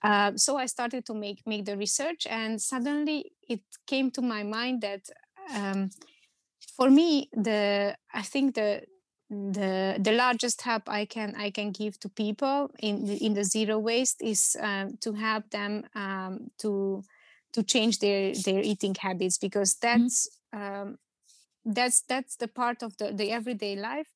Uh, 0.02 0.32
so 0.36 0.56
I 0.56 0.66
started 0.66 1.04
to 1.06 1.14
make 1.14 1.42
make 1.46 1.64
the 1.64 1.76
research, 1.76 2.26
and 2.28 2.60
suddenly 2.60 3.32
it 3.48 3.60
came 3.86 4.10
to 4.12 4.22
my 4.22 4.42
mind 4.42 4.82
that 4.82 5.02
um, 5.54 5.90
for 6.76 6.90
me 6.90 7.28
the 7.32 7.96
I 8.12 8.22
think 8.22 8.54
the 8.54 8.82
the 9.30 9.98
the 10.00 10.12
largest 10.12 10.62
help 10.62 10.88
I 10.88 11.04
can 11.04 11.34
I 11.36 11.50
can 11.50 11.72
give 11.72 11.98
to 12.00 12.08
people 12.08 12.70
in 12.78 13.04
the, 13.04 13.16
in 13.16 13.34
the 13.34 13.44
zero 13.44 13.78
waste 13.78 14.22
is 14.22 14.56
um, 14.60 14.96
to 15.00 15.12
help 15.12 15.50
them 15.50 15.84
um, 15.94 16.50
to 16.58 17.02
to 17.58 17.62
change 17.74 17.98
their 17.98 18.22
their 18.46 18.62
eating 18.70 18.94
habits 19.06 19.36
because 19.46 19.70
mm-hmm. 19.74 20.02
that's 20.02 20.18
mm-hmm. 20.54 20.60
um, 20.62 20.98
that's 21.76 21.98
that's 22.02 22.36
the 22.36 22.48
part 22.48 22.82
of 22.82 22.96
the, 22.98 23.12
the 23.12 23.28
everyday 23.38 23.74
life 23.76 24.10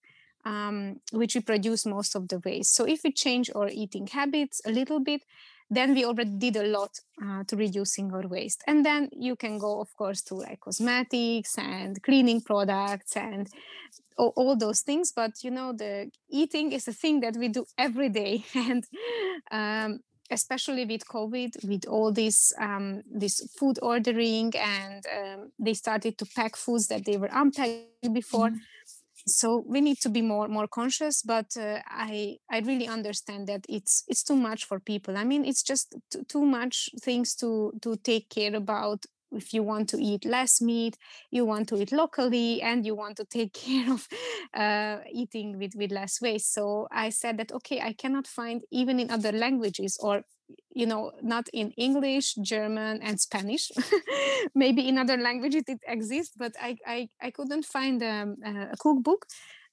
um, 0.45 1.01
which 1.13 1.35
we 1.35 1.41
produce 1.41 1.87
most 1.87 2.15
of 2.15 2.29
the 2.29 2.41
waste. 2.45 2.75
So 2.75 2.85
if 2.85 3.01
we 3.05 3.13
change 3.13 3.51
our 3.55 3.69
eating 3.69 4.07
habits 4.07 4.61
a 4.67 4.71
little 4.71 5.01
bit, 5.01 5.23
then 5.71 5.95
we 5.95 6.05
already 6.05 6.37
did 6.37 6.57
a 6.57 6.67
lot 6.67 6.91
uh, 7.25 7.45
to 7.45 7.57
reducing 7.57 8.13
our 8.13 8.27
waste. 8.29 8.63
And 8.67 8.85
then 8.85 9.09
you 9.13 9.37
can 9.37 9.59
go, 9.59 9.81
of 9.81 9.95
course, 9.97 10.21
to 10.25 10.35
like 10.35 10.61
cosmetics 10.61 11.57
and 11.57 12.03
cleaning 12.03 12.43
products 12.43 13.17
and 13.17 13.49
all, 14.19 14.33
all 14.37 14.57
those 14.57 14.83
things. 14.83 15.13
But 15.13 15.43
you 15.43 15.51
know, 15.51 15.73
the 15.73 16.11
eating 16.29 16.73
is 16.73 16.89
a 16.89 16.93
thing 16.93 17.21
that 17.21 17.37
we 17.37 17.49
do 17.49 17.65
every 17.79 18.11
day, 18.11 18.45
and 18.55 18.85
um, 19.51 20.01
especially 20.33 20.85
with 20.85 21.07
COVID, 21.07 21.65
with 21.69 21.87
all 21.87 22.13
this 22.13 22.53
um, 22.59 23.03
this 23.07 23.41
food 23.59 23.79
ordering, 23.83 24.53
and 24.57 25.05
um, 25.07 25.53
they 25.59 25.75
started 25.75 26.19
to 26.19 26.27
pack 26.35 26.57
foods 26.57 26.89
that 26.89 27.05
they 27.05 27.17
were 27.17 27.31
unpacked 27.33 28.13
before. 28.13 28.51
Mm. 28.51 28.59
So 29.27 29.65
we 29.69 29.81
need 29.81 30.01
to 30.01 30.09
be 30.09 30.23
more 30.23 30.49
more 30.49 30.67
conscious. 30.67 31.23
But 31.23 31.57
uh, 31.57 31.81
I 31.87 32.39
I 32.51 32.59
really 32.61 32.89
understand 32.89 33.47
that 33.47 33.65
it's 33.69 34.05
it's 34.09 34.25
too 34.25 34.37
much 34.37 34.65
for 34.65 34.81
people. 34.81 35.17
I 35.17 35.25
mean, 35.25 35.45
it's 35.45 35.63
just 35.63 35.95
t- 36.11 36.25
too 36.29 36.45
much 36.45 36.91
things 37.01 37.35
to 37.37 37.73
to 37.83 37.97
take 37.97 38.29
care 38.29 38.57
about 38.57 39.05
if 39.35 39.53
you 39.55 39.63
want 39.63 39.89
to 39.89 39.99
eat 39.99 40.25
less 40.25 40.61
meat 40.61 40.97
you 41.31 41.45
want 41.45 41.69
to 41.69 41.77
eat 41.77 41.93
locally 41.93 42.63
and 42.63 42.85
you 42.87 42.95
want 42.95 43.17
to 43.17 43.25
take 43.25 43.53
care 43.65 43.93
of 43.93 44.09
uh, 44.55 44.99
eating 45.11 45.59
with, 45.59 45.75
with 45.75 45.91
less 45.91 46.21
waste. 46.21 46.53
So 46.53 46.89
i 46.91 47.11
said 47.11 47.39
that 47.39 47.53
okay 47.53 47.81
i 47.81 47.93
cannot 47.93 48.27
find 48.27 48.63
even 48.71 48.99
in 49.01 49.11
other 49.11 49.33
languages 49.33 49.99
or 50.01 50.25
you 50.75 50.87
know 50.87 51.13
not 51.23 51.49
in 51.53 51.71
english 51.77 52.35
german 52.35 53.01
and 53.03 53.21
spanish. 53.21 53.71
Maybe 54.55 54.89
in 54.89 54.99
other 54.99 55.17
languages 55.17 55.65
it 55.69 55.81
exists 55.87 56.35
but 56.37 56.53
i 56.61 56.77
i, 56.87 57.09
I 57.21 57.31
couldn't 57.31 57.65
find 57.65 58.03
um, 58.03 58.37
a 58.45 58.77
cookbook 58.77 59.27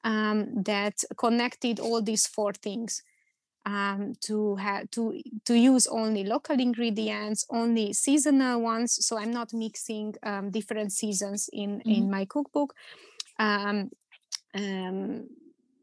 um, 0.04 0.64
that 0.64 0.96
connected 1.18 1.80
all 1.80 2.02
these 2.02 2.28
four 2.28 2.54
things 2.54 3.04
um, 3.66 4.14
to 4.22 4.56
have 4.56 4.90
to 4.92 5.22
to 5.46 5.54
use 5.56 5.88
only 5.88 6.24
local 6.24 6.60
ingredients, 6.60 7.46
only 7.50 7.94
seasonal 7.94 8.62
ones. 8.62 9.06
So 9.06 9.18
I'm 9.18 9.32
not 9.32 9.54
mixing 9.54 10.16
um, 10.24 10.52
different 10.52 10.92
seasons 10.92 11.50
in 11.52 11.80
mm-hmm. 11.80 11.90
in 11.90 12.10
my 12.10 12.26
cookbook. 12.26 12.74
Um, 13.38 13.92
um, 14.56 15.28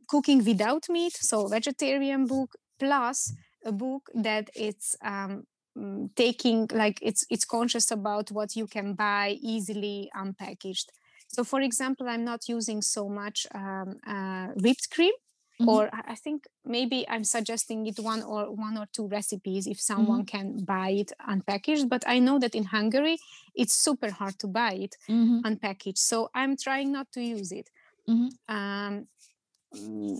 cooking 0.08 0.44
without 0.44 0.88
meat, 0.88 1.16
so 1.16 1.46
vegetarian 1.48 2.26
book 2.26 2.54
plus 2.78 3.32
a 3.64 3.72
book 3.72 4.08
that 4.14 4.50
it's 4.54 4.96
um, 5.02 5.44
mm, 5.76 6.08
taking 6.14 6.68
like 6.72 6.98
it's 7.02 7.26
it's 7.30 7.44
conscious 7.44 7.90
about 7.90 8.30
what 8.30 8.56
you 8.56 8.66
can 8.66 8.94
buy 8.94 9.36
easily 9.40 10.10
unpackaged. 10.16 10.86
So, 11.28 11.44
for 11.44 11.60
example, 11.60 12.08
I'm 12.08 12.24
not 12.24 12.48
using 12.48 12.82
so 12.82 13.08
much 13.08 13.46
um, 13.54 13.96
uh, 14.06 14.48
whipped 14.56 14.90
cream 14.90 15.12
Mm-hmm. 15.58 15.70
or 15.70 15.90
i 15.92 16.14
think 16.14 16.44
maybe 16.66 17.08
i'm 17.08 17.24
suggesting 17.24 17.86
it 17.86 17.98
one 17.98 18.22
or 18.22 18.54
one 18.54 18.76
or 18.76 18.86
two 18.92 19.08
recipes 19.08 19.66
if 19.66 19.80
someone 19.80 20.26
mm-hmm. 20.26 20.36
can 20.36 20.64
buy 20.64 20.90
it 20.90 21.12
unpackaged 21.26 21.88
but 21.88 22.04
i 22.06 22.18
know 22.18 22.38
that 22.38 22.54
in 22.54 22.64
hungary 22.64 23.16
it's 23.54 23.74
super 23.74 24.10
hard 24.10 24.38
to 24.38 24.46
buy 24.46 24.72
it 24.72 24.96
mm-hmm. 25.08 25.40
unpackaged 25.48 25.96
so 25.96 26.28
i'm 26.34 26.58
trying 26.58 26.92
not 26.92 27.10
to 27.10 27.22
use 27.22 27.52
it 27.52 27.70
mm-hmm. 28.06 28.54
um, 28.54 29.06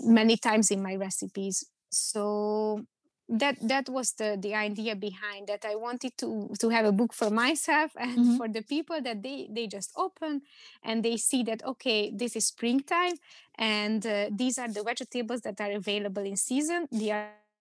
many 0.07 0.39
times 0.39 0.71
in 0.71 0.83
my 0.83 0.97
recipes 0.97 1.67
so 1.91 2.81
that 3.29 3.57
that 3.61 3.89
was 3.89 4.13
the 4.13 4.37
the 4.41 4.55
idea 4.55 4.95
behind 4.95 5.47
that 5.49 5.65
i 5.65 5.75
wanted 5.75 6.17
to 6.17 6.49
to 6.61 6.69
have 6.69 6.87
a 6.87 6.93
book 6.93 7.13
for 7.13 7.31
myself 7.31 7.91
and 8.01 8.19
Mhm. 8.19 8.37
for 8.37 8.49
the 8.49 8.63
people 8.63 9.01
that 9.03 9.23
they 9.23 9.49
they 9.51 9.67
just 9.67 9.91
open 9.97 10.43
and 10.83 11.03
they 11.03 11.17
see 11.17 11.43
that 11.43 11.65
okay 11.65 12.11
this 12.15 12.37
is 12.37 12.47
springtime 12.47 13.15
and 13.59 14.07
uh, 14.07 14.29
these 14.31 14.59
are 14.59 14.69
the 14.69 14.83
vegetables 14.83 15.41
that 15.43 15.61
are 15.61 15.73
available 15.73 16.23
in 16.25 16.37
season. 16.37 16.87
The 16.93 17.13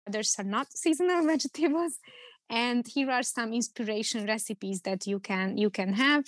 others 0.07 0.35
are 0.37 0.43
not 0.43 0.67
seasonal 0.73 1.25
vegetables. 1.33 1.99
And 2.49 2.85
here 2.87 3.09
are 3.11 3.23
some 3.23 3.53
inspiration 3.53 4.25
recipes 4.25 4.81
that 4.81 5.07
you 5.07 5.19
can 5.19 5.57
you 5.57 5.69
can 5.69 5.93
have. 5.93 6.25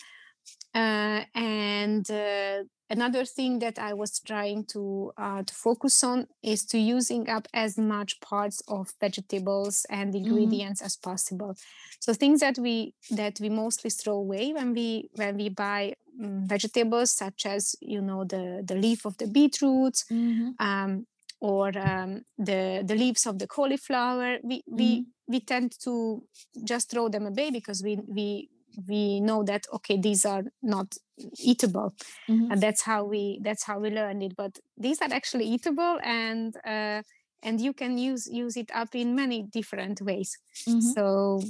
Uh, 0.73 1.23
and 1.36 2.10
uh, 2.10 2.63
another 2.89 3.26
thing 3.26 3.60
that 3.60 3.78
I 3.80 3.93
was 3.93 4.19
trying 4.19 4.65
to 4.65 5.12
uh, 5.17 5.43
to 5.43 5.54
focus 5.54 6.04
on 6.04 6.28
is 6.41 6.65
to 6.67 6.78
using 6.78 7.30
up 7.30 7.47
as 7.54 7.78
much 7.78 8.19
parts 8.21 8.62
of 8.67 8.93
vegetables 9.00 9.86
and 9.89 10.15
ingredients 10.15 10.82
as 10.82 10.95
possible. 10.95 11.56
So 12.00 12.13
things 12.13 12.39
that 12.39 12.58
we 12.58 12.93
that 13.12 13.39
we 13.39 13.50
mostly 13.50 13.89
throw 13.89 14.15
away 14.15 14.54
when 14.54 14.73
we 14.73 15.10
when 15.15 15.38
we 15.38 15.50
buy 15.50 15.93
mm, 16.19 16.47
vegetables, 16.47 17.12
such 17.12 17.45
as 17.45 17.76
you 17.82 18.02
know 18.02 18.23
the 18.23 18.63
the 18.65 18.76
leaf 18.76 19.06
of 19.06 19.17
the 19.17 19.28
beetroot. 19.28 20.04
Mhm. 20.12 20.54
Um, 20.60 21.08
or 21.39 21.67
um, 21.78 22.23
the 22.39 22.82
the 22.84 22.95
leaves 22.95 23.28
of 23.28 23.38
the 23.38 23.47
cauliflower, 23.47 24.39
we 24.43 24.63
we 24.65 25.06
we 25.28 25.39
tend 25.39 25.71
to 25.84 26.23
just 26.63 26.89
throw 26.89 27.10
them 27.10 27.28
away 27.28 27.52
because 27.52 27.84
we 27.84 28.00
we 28.08 28.50
we 28.88 29.20
know 29.20 29.44
that 29.44 29.66
okay 29.74 29.98
these 30.00 30.26
are 30.26 30.44
not 30.62 30.96
eatable 31.40 31.94
Mhm. 32.30 32.52
and 32.52 32.62
that's 32.62 32.82
how 32.84 33.04
we 33.04 33.40
that's 33.44 33.63
how 33.63 33.80
we 33.80 33.90
learned 33.90 34.24
it 34.24 34.36
but 34.36 34.60
these 34.78 35.02
are 35.02 35.12
actually 35.12 35.46
eatable 35.46 36.00
and 36.04 36.56
uh, 36.66 37.02
and 37.44 37.62
you 37.62 37.74
can 37.74 37.98
use 37.98 38.28
use 38.32 38.58
it 38.58 38.70
up 38.74 38.96
in 38.96 39.16
many 39.16 39.44
different 39.44 40.02
ways 40.02 40.38
Mhm. 40.68 40.94
so 40.94 41.42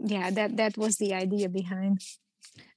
yeah 0.00 0.30
that 0.30 0.56
that 0.56 0.76
was 0.76 0.96
the 0.98 1.14
idea 1.14 1.48
behind 1.48 2.00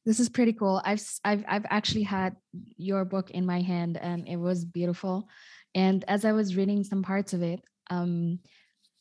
This 0.06 0.20
is 0.20 0.30
pretty 0.30 0.54
cool. 0.54 0.82
I've 0.84 1.02
I've 1.24 1.44
I've 1.48 1.66
actually 1.70 2.04
had 2.04 2.36
your 2.78 3.06
book 3.06 3.32
in 3.32 3.46
my 3.46 3.62
hand 3.62 3.98
and 3.98 4.28
it 4.28 4.38
was 4.38 4.66
beautiful. 4.66 5.28
And 5.76 6.04
as 6.08 6.26
I 6.26 6.32
was 6.32 6.56
reading 6.56 6.84
some 6.84 7.04
parts 7.04 7.34
of 7.34 7.42
it, 7.44 7.62
um 7.90 8.40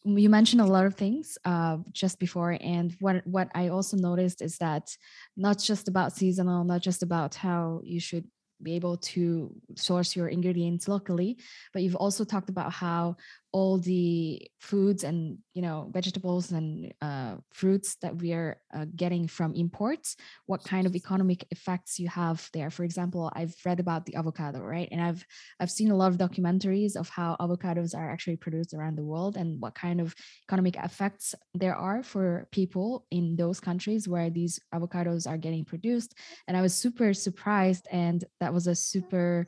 you 0.07 0.31
mentioned 0.31 0.61
a 0.61 0.65
lot 0.65 0.87
of 0.87 0.95
things 0.95 1.37
uh, 1.45 1.79
just 1.93 2.19
before 2.21 2.57
and 2.61 2.95
what 3.01 3.27
what 3.27 3.49
i 3.55 3.69
also 3.69 3.97
noticed 3.97 4.41
is 4.41 4.57
that 4.59 4.97
not 5.37 5.59
just 5.59 5.89
about 5.89 6.13
seasonal 6.13 6.65
not 6.65 6.81
just 6.81 7.03
about 7.03 7.35
how 7.35 7.81
you 7.85 7.99
should 7.99 8.25
be 8.63 8.75
able 8.75 8.97
to 8.97 9.53
source 9.75 10.17
your 10.17 10.29
ingredients 10.29 10.89
locally 10.89 11.37
but 11.73 11.83
you've 11.83 11.97
also 11.97 12.25
talked 12.25 12.49
about 12.49 12.73
how 12.73 13.17
all 13.57 13.79
the 13.79 14.47
foods 14.61 15.03
and 15.03 15.39
you 15.55 15.63
know 15.63 15.89
vegetables 15.99 16.53
and 16.53 16.93
uh, 17.01 17.37
fruits 17.55 17.97
that 18.03 18.15
we 18.21 18.35
are 18.35 18.61
uh, 18.77 18.85
getting 18.95 19.27
from 19.27 19.55
imports 19.55 20.15
what 20.45 20.63
kind 20.63 20.87
of 20.87 20.95
economic 20.95 21.47
effects 21.51 21.99
you 21.99 22.07
have 22.07 22.39
there? 22.53 22.69
For 22.69 22.85
example 22.85 23.33
i've 23.35 23.57
read 23.65 23.81
about 23.81 24.05
the 24.05 24.17
avocado 24.17 24.61
right? 24.61 24.89
And 24.93 25.01
i've 25.01 25.25
i've 25.59 25.71
seen 25.71 25.91
a 25.91 25.97
lot 25.97 26.13
of 26.13 26.19
documentaries 26.19 26.97
of 26.97 27.09
how 27.09 27.35
avocados 27.41 27.97
are 27.97 28.11
actually 28.11 28.37
produced 28.37 28.75
around 28.75 28.97
the 28.97 29.09
world 29.13 29.39
and 29.39 29.59
what 29.63 29.75
kind 29.75 30.03
of 30.03 30.15
economic 30.47 30.77
effects 30.77 31.35
there 31.55 31.77
are 31.89 32.03
for 32.03 32.47
people 32.53 33.07
in 33.11 33.37
those 33.37 33.59
countries 33.59 34.07
where 34.07 34.29
these 34.29 34.61
avocados 34.75 35.27
are 35.27 35.39
getting 35.39 35.65
produced. 35.65 36.11
And 36.47 36.59
i 36.59 36.63
was 36.67 36.75
super 36.75 37.15
surprised 37.15 37.85
and 37.91 38.23
that 38.41 38.53
was 38.53 38.67
a 38.67 38.75
super 38.75 39.47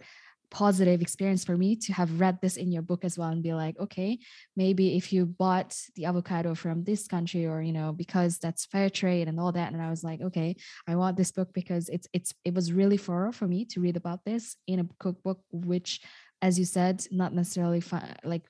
positive 0.50 1.02
experience 1.02 1.44
for 1.44 1.56
me 1.56 1.76
to 1.76 1.92
have 1.92 2.20
read 2.20 2.38
this 2.40 2.56
in 2.56 2.72
your 2.72 2.82
book 2.82 3.04
as 3.04 3.18
well 3.18 3.28
and 3.28 3.42
be 3.42 3.52
like 3.52 3.78
okay 3.78 4.18
maybe 4.56 4.96
if 4.96 5.12
you 5.12 5.26
bought 5.26 5.76
the 5.96 6.06
avocado 6.06 6.54
from 6.54 6.84
this 6.84 7.06
country 7.06 7.46
or 7.46 7.61
you 7.61 7.72
know 7.72 7.92
because 7.92 8.38
that's 8.38 8.64
fair 8.66 8.88
trade 8.88 9.28
and 9.28 9.38
all 9.38 9.52
that 9.52 9.72
and 9.72 9.82
i 9.82 9.90
was 9.90 10.02
like 10.02 10.20
okay 10.20 10.56
i 10.87 10.96
want 10.96 11.16
this 11.16 11.32
book 11.32 11.52
because 11.52 11.88
it's 11.90 12.08
it's 12.12 12.32
it 12.44 12.54
was 12.54 12.72
really 12.72 12.96
thorough 12.96 13.32
for 13.32 13.46
me 13.46 13.64
to 13.64 13.80
read 13.80 13.96
about 13.96 14.24
this 14.24 14.56
in 14.66 14.80
a 14.80 14.88
cookbook 14.98 15.40
which 15.52 16.00
as 16.40 16.58
you 16.58 16.64
said 16.64 17.04
not 17.11 17.34
necessarily 17.34 17.80
fi- 17.80 18.16
like 18.24 18.42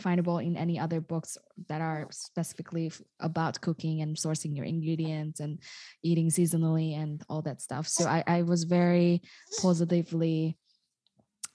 findable 0.00 0.44
in 0.44 0.56
any 0.56 0.78
other 0.78 1.00
books 1.00 1.38
that 1.68 1.80
are 1.80 2.08
specifically 2.10 2.90
about 3.20 3.60
cooking 3.60 4.00
and 4.00 4.16
sourcing 4.16 4.56
your 4.56 4.64
ingredients 4.64 5.40
and 5.40 5.60
eating 6.02 6.28
seasonally 6.28 7.00
and 7.00 7.22
all 7.28 7.42
that 7.42 7.60
stuff. 7.60 7.86
So 7.86 8.06
i, 8.06 8.24
I 8.26 8.42
was 8.42 8.64
very 8.64 9.22
positively 9.60 10.58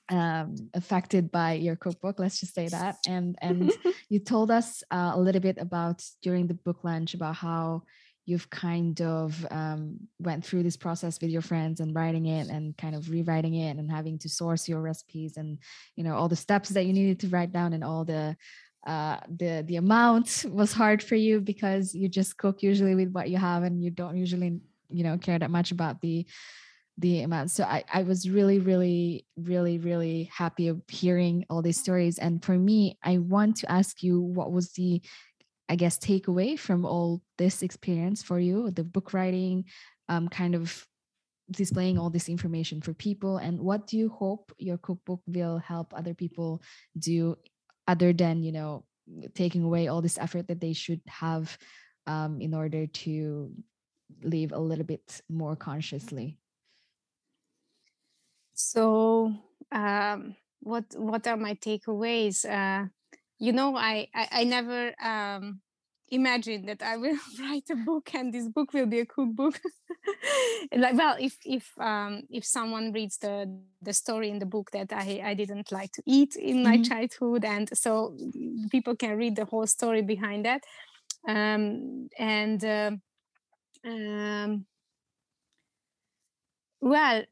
um, 0.09 0.55
affected 0.73 1.31
by 1.31 1.53
your 1.53 1.75
cookbook 1.75 2.19
let's 2.19 2.39
just 2.39 2.55
say 2.55 2.67
that. 2.67 2.97
And 3.07 3.37
and 3.41 3.71
you 4.09 4.19
told 4.19 4.51
us 4.51 4.83
uh, 4.91 5.11
a 5.13 5.19
little 5.19 5.41
bit 5.41 5.57
about 5.59 6.03
during 6.21 6.47
the 6.47 6.53
book 6.53 6.83
lunch 6.83 7.13
about 7.13 7.35
how 7.35 7.83
you've 8.25 8.49
kind 8.49 9.01
of 9.01 9.45
um, 9.49 9.97
went 10.19 10.45
through 10.45 10.61
this 10.61 10.77
process 10.77 11.19
with 11.19 11.31
your 11.31 11.41
friends 11.41 11.79
and 11.79 11.95
writing 11.95 12.27
it 12.27 12.47
and 12.47 12.77
kind 12.77 12.95
of 12.95 13.09
rewriting 13.09 13.55
it 13.55 13.77
and 13.77 13.89
having 13.89 14.19
to 14.19 14.29
source 14.29 14.69
your 14.69 14.81
recipes 14.81 15.37
and 15.37 15.57
you 15.95 16.03
know 16.03 16.15
all 16.15 16.29
the 16.29 16.35
steps 16.35 16.69
that 16.69 16.85
you 16.85 16.93
needed 16.93 17.19
to 17.19 17.29
write 17.29 17.51
down 17.51 17.73
and 17.73 17.83
all 17.83 18.05
the 18.05 18.35
uh 18.85 19.17
the 19.37 19.63
the 19.67 19.77
amount 19.77 20.45
was 20.49 20.71
hard 20.71 21.01
for 21.01 21.15
you 21.15 21.41
because 21.41 21.95
you 21.95 22.07
just 22.07 22.37
cook 22.37 22.61
usually 22.61 22.95
with 22.95 23.11
what 23.11 23.29
you 23.29 23.37
have 23.37 23.63
and 23.63 23.83
you 23.83 23.89
don't 23.89 24.15
usually 24.15 24.59
you 24.89 25.03
know 25.03 25.17
care 25.17 25.39
that 25.39 25.51
much 25.51 25.71
about 25.71 25.99
the 26.01 26.25
the 26.99 27.21
amount. 27.21 27.49
So 27.49 27.63
I, 27.63 27.83
I 27.91 28.03
was 28.03 28.29
really, 28.29 28.59
really, 28.59 29.25
really, 29.37 29.77
really 29.77 30.29
happy 30.35 30.67
of 30.67 30.81
hearing 30.89 31.45
all 31.49 31.61
these 31.61 31.79
stories. 31.79 32.19
And 32.19 32.43
for 32.43 32.57
me, 32.57 32.97
I 33.01 33.19
want 33.19 33.55
to 33.57 33.71
ask 33.71 34.03
you 34.03 34.19
what 34.19 34.51
was 34.51 34.73
the, 34.73 35.01
I 35.69 35.75
guess, 35.77 35.97
takeaway 35.97 36.59
from 36.59 36.85
all 36.85 37.21
this 37.37 37.63
experience 37.63 38.21
for 38.21 38.39
you, 38.39 38.69
the 38.71 38.83
book 38.83 39.13
writing, 39.13 39.65
um, 40.09 40.27
kind 40.27 40.55
of 40.55 40.85
displaying 41.49 41.97
all 41.97 42.09
this 42.09 42.27
information 42.27 42.81
for 42.81 42.93
people. 42.93 43.37
And 43.37 43.59
what 43.59 43.87
do 43.87 43.97
you 43.97 44.09
hope 44.09 44.51
your 44.57 44.77
cookbook 44.77 45.21
will 45.25 45.57
help 45.57 45.93
other 45.95 46.13
people 46.13 46.61
do 46.97 47.37
other 47.87 48.11
than, 48.11 48.43
you 48.43 48.51
know, 48.51 48.83
taking 49.35 49.63
away 49.63 49.87
all 49.87 50.01
this 50.01 50.17
effort 50.17 50.47
that 50.49 50.59
they 50.59 50.73
should 50.73 51.01
have 51.07 51.57
um, 52.07 52.41
in 52.41 52.53
order 52.53 52.87
to 52.87 53.51
live 54.21 54.51
a 54.51 54.59
little 54.59 54.85
bit 54.85 55.21
more 55.29 55.55
consciously? 55.55 56.37
So 58.59 59.33
um, 59.71 60.35
what 60.61 60.85
what 60.97 61.27
are 61.27 61.37
my 61.37 61.55
takeaways? 61.55 62.45
Uh, 62.45 62.87
you 63.39 63.53
know 63.53 63.75
i 63.75 64.07
i, 64.13 64.27
I 64.31 64.43
never 64.43 64.93
um, 65.03 65.61
imagined 66.09 66.67
that 66.69 66.81
i 66.83 66.97
will 66.97 67.17
write 67.39 67.69
a 67.71 67.75
book 67.75 68.13
and 68.13 68.33
this 68.33 68.47
book 68.49 68.73
will 68.73 68.85
be 68.85 68.99
a 68.99 69.05
cookbook 69.05 69.59
like 70.75 70.95
well 70.97 71.15
if 71.19 71.37
if 71.45 71.71
um, 71.79 72.23
if 72.29 72.45
someone 72.45 72.91
reads 72.93 73.17
the 73.17 73.49
the 73.81 73.93
story 73.93 74.29
in 74.29 74.39
the 74.39 74.45
book 74.45 74.71
that 74.71 74.91
i 74.93 75.21
i 75.23 75.33
didn't 75.33 75.71
like 75.71 75.91
to 75.93 76.03
eat 76.05 76.35
in 76.35 76.63
my 76.63 76.77
Mhm. 76.77 76.83
childhood 76.83 77.45
and 77.45 77.69
so 77.77 78.17
people 78.71 78.95
can 78.95 79.17
read 79.17 79.35
the 79.35 79.45
whole 79.45 79.67
story 79.67 80.01
behind 80.01 80.45
that. 80.45 80.63
Um, 81.27 82.09
and 82.17 82.63
um 82.65 83.01
um, 83.85 84.65
well 86.81 87.23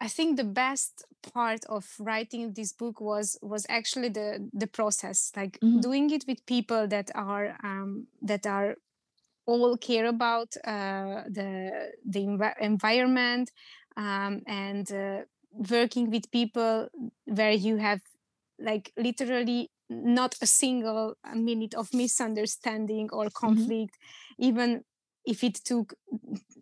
i 0.00 0.08
think 0.08 0.36
the 0.36 0.44
best 0.44 1.04
part 1.34 1.64
of 1.68 1.86
writing 1.98 2.52
this 2.54 2.72
book 2.72 3.00
was 3.00 3.38
was 3.42 3.66
actually 3.68 4.08
the 4.08 4.48
the 4.52 4.66
process 4.66 5.32
like 5.36 5.58
Mhm. 5.62 5.80
doing 5.82 6.10
it 6.10 6.24
with 6.28 6.44
people 6.46 6.86
that 6.88 7.10
are 7.14 7.56
um, 7.62 8.06
that 8.22 8.46
are 8.46 8.76
all 9.46 9.76
care 9.76 10.06
about 10.06 10.56
uh, 10.64 11.22
the 11.28 11.92
the 12.04 12.20
envi- 12.20 12.58
environment 12.60 13.50
um, 13.96 14.42
and 14.46 14.92
uh, 14.92 15.22
working 15.70 16.10
with 16.10 16.30
people 16.30 16.88
where 17.26 17.52
you 17.52 17.76
have 17.78 18.00
like 18.58 18.92
literally 18.96 19.70
not 19.88 20.36
a 20.42 20.46
single 20.46 21.14
minute 21.34 21.74
of 21.74 21.92
misunderstanding 21.94 23.08
or 23.12 23.30
conflict 23.30 23.96
even 24.38 24.84
if 25.24 25.42
it 25.44 25.54
took 25.64 25.94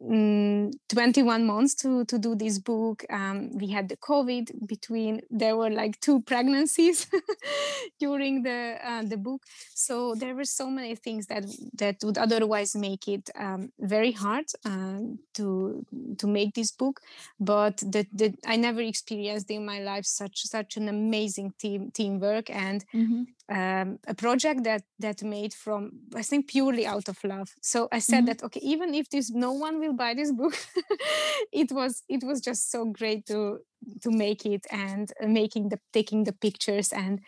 mm, 0.03 0.73
21 0.89 1.47
months 1.47 1.75
to 1.77 2.05
to 2.07 2.19
do 2.19 2.35
this 2.35 2.59
book. 2.59 3.05
Um, 3.11 3.51
we 3.59 3.69
had 3.69 3.89
the 3.89 3.97
covid 3.97 4.67
between 4.67 5.21
there 5.31 5.57
were 5.57 5.71
like 5.71 6.01
two 6.01 6.21
pregnancies 6.23 7.07
during 8.01 8.43
the 8.43 8.79
uh, 8.83 9.03
the 9.03 9.17
book. 9.17 9.43
So 9.75 10.15
there 10.15 10.35
were 10.35 10.45
so 10.45 10.71
many 10.71 10.95
things 10.97 11.27
that 11.27 11.45
that 11.75 11.97
would 12.05 12.19
otherwise 12.19 12.75
make 12.77 13.09
it 13.09 13.31
um, 13.37 13.73
very 13.79 14.13
hard 14.13 14.47
um, 14.65 15.19
to 15.35 15.85
to 16.19 16.27
make 16.27 16.55
this 16.55 16.71
book. 16.73 17.01
But 17.41 17.79
that 17.93 18.07
i 18.47 18.57
never 18.57 18.81
experienced 18.81 19.51
in 19.51 19.65
my 19.65 19.81
life 19.81 20.05
such 20.07 20.43
such 20.43 20.77
an 20.77 20.89
amazing 20.89 21.53
team 21.59 21.91
teamwork 21.93 22.51
and 22.51 22.85
Mhm. 22.95 23.27
Um, 23.49 23.99
a 24.09 24.15
project 24.15 24.65
that 24.65 24.83
that 24.99 25.23
made 25.23 25.55
from 25.55 25.93
I 26.15 26.23
think 26.23 26.49
purely 26.49 26.87
out 26.87 27.09
of 27.09 27.23
love. 27.23 27.55
So 27.61 27.89
I 27.93 28.01
said 28.01 28.25
Mhm. 28.25 28.27
that 28.27 28.43
okay, 28.43 28.61
even 28.61 28.95
if 28.95 29.09
this 29.09 29.31
no 29.31 29.53
one 29.53 29.79
will 29.79 29.93
buy 29.93 30.15
this 30.15 30.33
book, 30.33 30.55
it 31.53 31.71
was 31.71 32.03
it 32.09 32.25
was 32.25 32.41
just 32.41 32.71
so 32.71 32.85
great 32.87 33.27
to 33.27 33.61
to 34.03 34.11
make 34.11 34.45
it 34.47 34.67
and 34.71 35.13
uh, 35.23 35.29
making 35.29 35.69
the 35.69 35.79
taking 35.93 36.25
the 36.25 36.33
pictures 36.33 36.93
and 36.93 37.21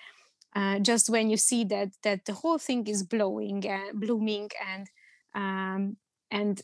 uh, 0.57 0.79
just 0.81 1.09
when 1.11 1.31
you 1.31 1.37
see 1.37 1.65
that 1.65 1.91
that 2.03 2.25
the 2.25 2.33
whole 2.33 2.59
thing 2.59 2.87
is 2.89 3.03
blowing 3.03 3.65
and 3.67 4.01
blooming 4.01 4.51
and 4.67 4.89
um, 5.35 5.97
and 6.31 6.63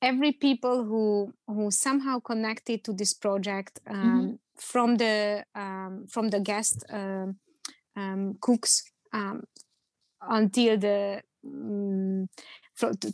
every 0.00 0.32
people 0.32 0.84
who 0.84 1.32
who 1.46 1.70
somehow 1.70 2.20
connected 2.20 2.84
to 2.84 2.92
this 2.92 3.14
project 3.14 3.80
um, 3.86 3.96
mm-hmm. 3.96 4.34
from 4.56 4.96
the 4.96 5.44
um, 5.54 6.06
from 6.08 6.28
the 6.28 6.40
guest 6.40 6.84
um, 6.90 7.36
um, 7.96 8.36
cooks 8.40 8.84
um, 9.12 9.44
until 10.20 10.78
the 10.78 11.22
um, 11.44 12.28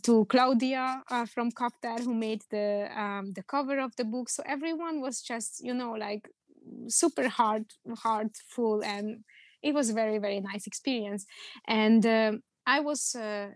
to 0.02 0.24
Claudia 0.24 1.02
uh, 1.10 1.26
from 1.26 1.50
Kaptár 1.52 2.00
who 2.00 2.14
made 2.14 2.42
the 2.50 2.88
um, 2.96 3.32
the 3.32 3.42
cover 3.42 3.78
of 3.78 3.94
the 3.96 4.04
book. 4.04 4.28
So 4.28 4.42
everyone 4.46 5.00
was 5.00 5.22
just 5.22 5.62
you 5.64 5.74
know 5.74 5.92
like 5.92 6.28
super 6.88 7.28
hard 7.28 7.66
heartful 7.98 8.82
and 8.84 9.24
it 9.62 9.74
was 9.74 9.90
a 9.90 9.94
very 9.94 10.18
very 10.18 10.40
nice 10.40 10.66
experience. 10.66 11.26
And 11.66 12.04
uh, 12.04 12.32
I 12.66 12.80
was. 12.80 13.14
Uh, 13.14 13.50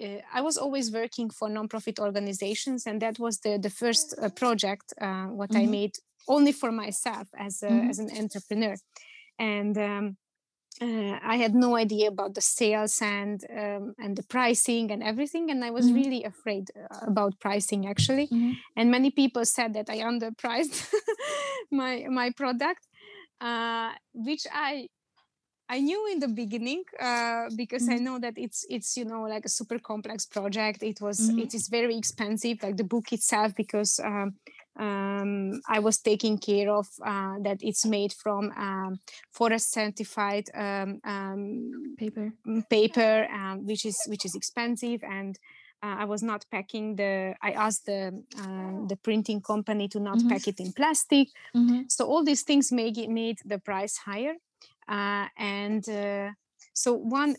uh, 0.00 0.20
I 0.32 0.42
was 0.42 0.56
always 0.56 0.92
working 0.92 1.28
for 1.28 1.48
nonprofit 1.48 1.98
organizations, 1.98 2.86
and 2.86 3.02
that 3.02 3.18
was 3.18 3.40
the 3.40 3.58
the 3.58 3.70
first 3.70 4.14
uh, 4.22 4.28
project 4.28 4.94
uh, 5.00 5.26
what 5.26 5.50
mm-hmm. 5.50 5.62
I 5.62 5.66
made 5.66 5.94
only 6.28 6.52
for 6.52 6.70
myself 6.70 7.26
as 7.36 7.64
a, 7.64 7.68
mm-hmm. 7.68 7.90
as 7.90 7.98
an 7.98 8.10
entrepreneur, 8.16 8.76
and 9.40 9.76
um, 9.76 10.16
uh, 10.80 11.18
I 11.22 11.36
had 11.36 11.54
no 11.54 11.76
idea 11.76 12.08
about 12.08 12.34
the 12.34 12.40
sales 12.40 13.00
and 13.02 13.44
um, 13.50 13.94
and 13.98 14.16
the 14.16 14.22
pricing 14.22 14.90
and 14.90 15.02
everything, 15.02 15.50
and 15.50 15.64
I 15.64 15.70
was 15.70 15.86
mm-hmm. 15.86 15.94
really 15.96 16.24
afraid 16.24 16.70
uh, 16.76 17.06
about 17.06 17.38
pricing 17.40 17.86
actually. 17.86 18.26
Mm-hmm. 18.26 18.52
And 18.76 18.90
many 18.90 19.10
people 19.10 19.44
said 19.44 19.74
that 19.74 19.90
I 19.90 19.98
underpriced 19.98 20.92
my 21.70 22.06
my 22.08 22.30
product, 22.30 22.86
uh, 23.40 23.92
which 24.14 24.46
I 24.52 24.88
I 25.68 25.80
knew 25.80 26.08
in 26.12 26.18
the 26.20 26.28
beginning 26.28 26.84
uh, 26.98 27.50
because 27.56 27.84
mm-hmm. 27.84 27.94
I 27.94 27.98
know 27.98 28.18
that 28.18 28.34
it's 28.36 28.64
it's 28.70 28.96
you 28.96 29.04
know 29.04 29.22
like 29.22 29.44
a 29.44 29.50
super 29.50 29.78
complex 29.78 30.26
project. 30.26 30.82
It 30.82 31.00
was 31.00 31.18
mm-hmm. 31.20 31.40
it 31.40 31.54
is 31.54 31.68
very 31.68 31.96
expensive, 31.96 32.62
like 32.62 32.76
the 32.76 32.84
book 32.84 33.12
itself, 33.12 33.54
because 33.54 34.00
um, 34.00 34.36
um, 34.78 35.60
I 35.68 35.80
was 35.80 35.98
taking 35.98 36.38
care 36.38 36.70
of 36.70 36.86
uh, 37.04 37.34
that 37.42 37.58
it's 37.60 37.84
made 37.84 38.12
from 38.12 38.52
um, 38.56 39.00
forest 39.32 39.72
certified 39.72 40.44
um, 40.54 41.00
um, 41.04 41.96
paper 41.98 42.32
paper 42.70 43.26
um, 43.32 43.66
which 43.66 43.84
is 43.84 43.98
which 44.06 44.24
is 44.24 44.34
expensive 44.34 45.02
and 45.02 45.38
uh, 45.82 45.96
I 45.98 46.04
was 46.06 46.22
not 46.22 46.44
packing 46.50 46.96
the 46.96 47.34
I 47.42 47.52
asked 47.52 47.86
the 47.86 48.22
uh, 48.38 48.86
the 48.86 48.96
printing 49.02 49.40
company 49.40 49.88
to 49.88 50.00
not 50.00 50.18
mm-hmm. 50.18 50.28
pack 50.28 50.48
it 50.48 50.60
in 50.60 50.72
plastic 50.72 51.28
mm-hmm. 51.54 51.82
so 51.88 52.06
all 52.06 52.24
these 52.24 52.42
things 52.42 52.72
made 52.72 52.98
it 52.98 53.10
made 53.10 53.38
the 53.44 53.58
price 53.58 53.96
higher 53.96 54.34
uh, 54.88 55.26
and 55.36 55.88
uh, 55.88 56.30
so 56.72 56.94
one 56.94 57.36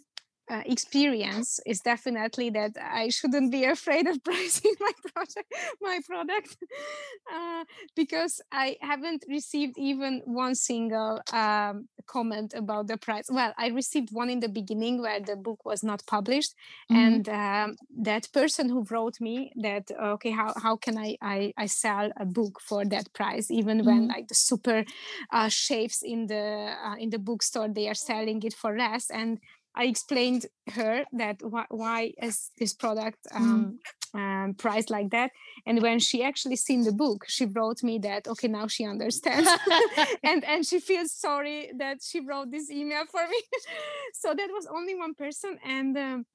uh, 0.50 0.64
experience 0.66 1.60
is 1.66 1.80
definitely 1.82 2.50
that 2.50 2.76
I 2.82 3.10
shouldn't 3.10 3.52
be 3.52 3.64
afraid 3.76 4.08
of 4.08 4.24
pricing 4.24 4.74
my 4.80 4.92
project, 5.14 5.54
my 5.82 6.00
product, 6.06 6.58
uh, 7.34 7.64
because 7.96 8.42
I 8.52 8.78
haven't 8.82 9.26
received 9.30 9.78
even 9.78 10.22
one 10.26 10.56
single 10.56 11.22
um, 11.32 11.88
comment 12.08 12.54
about 12.56 12.88
the 12.88 12.98
price. 12.98 13.28
Well, 13.30 13.54
I 13.58 13.68
received 13.68 14.10
one 14.12 14.30
in 14.30 14.40
the 14.40 14.50
beginning 14.50 15.02
where 15.02 15.20
the 15.20 15.36
book 15.36 15.66
was 15.66 15.84
not 15.84 16.04
published, 16.08 16.56
mm-hmm. 16.92 16.96
and 16.96 17.30
um, 17.30 17.76
that 17.98 18.28
person 18.34 18.70
who 18.70 18.86
wrote 18.90 19.22
me 19.22 19.52
that 19.58 19.92
okay, 19.92 20.32
how 20.32 20.54
how 20.62 20.76
can 20.76 20.98
I 20.98 21.18
I, 21.22 21.54
I 21.58 21.68
sell 21.68 22.12
a 22.18 22.26
book 22.26 22.60
for 22.60 22.86
that 22.86 23.14
price, 23.14 23.52
even 23.52 23.80
mm-hmm. 23.80 23.88
when 23.88 24.08
like 24.08 24.28
the 24.28 24.36
super 24.36 24.84
uh, 25.32 25.50
chefs 25.50 26.02
in 26.02 26.28
the 26.28 26.74
uh, 26.84 26.96
in 26.96 27.10
the 27.10 27.20
bookstore 27.20 27.68
they 27.68 27.88
are 27.88 27.94
selling 27.94 28.42
it 28.44 28.54
for 28.54 28.78
less 28.78 29.10
and 29.10 29.40
I 29.80 29.86
explained 29.86 30.46
her 30.74 31.06
that 31.14 31.38
wh- 31.42 31.72
why 31.72 32.12
is 32.22 32.52
this 32.58 32.74
product 32.74 33.20
mm. 33.32 33.38
um, 33.38 33.80
mm. 34.14 34.20
um, 34.20 34.54
priced 34.56 34.90
like 34.90 35.12
that. 35.12 35.32
And 35.66 35.82
when 35.82 36.00
she 36.00 36.22
actually 36.22 36.58
seen 36.58 36.84
the 36.84 36.92
book, 36.92 37.24
she 37.30 37.46
wrote 37.46 37.82
me 37.82 37.98
that 38.00 38.28
okay, 38.28 38.50
now 38.50 38.68
she 38.68 38.84
understands, 38.86 39.50
and 40.24 40.44
and 40.44 40.66
she 40.66 40.82
feels 40.82 41.14
sorry 41.14 41.72
that 41.78 42.00
she 42.04 42.20
wrote 42.20 42.52
this 42.52 42.70
email 42.70 43.06
for 43.06 43.26
me. 43.26 43.42
so 44.14 44.34
that 44.34 44.50
was 44.52 44.68
only 44.68 44.96
one 44.96 45.16
person, 45.16 45.58
and. 45.64 45.98
Um, 45.98 46.26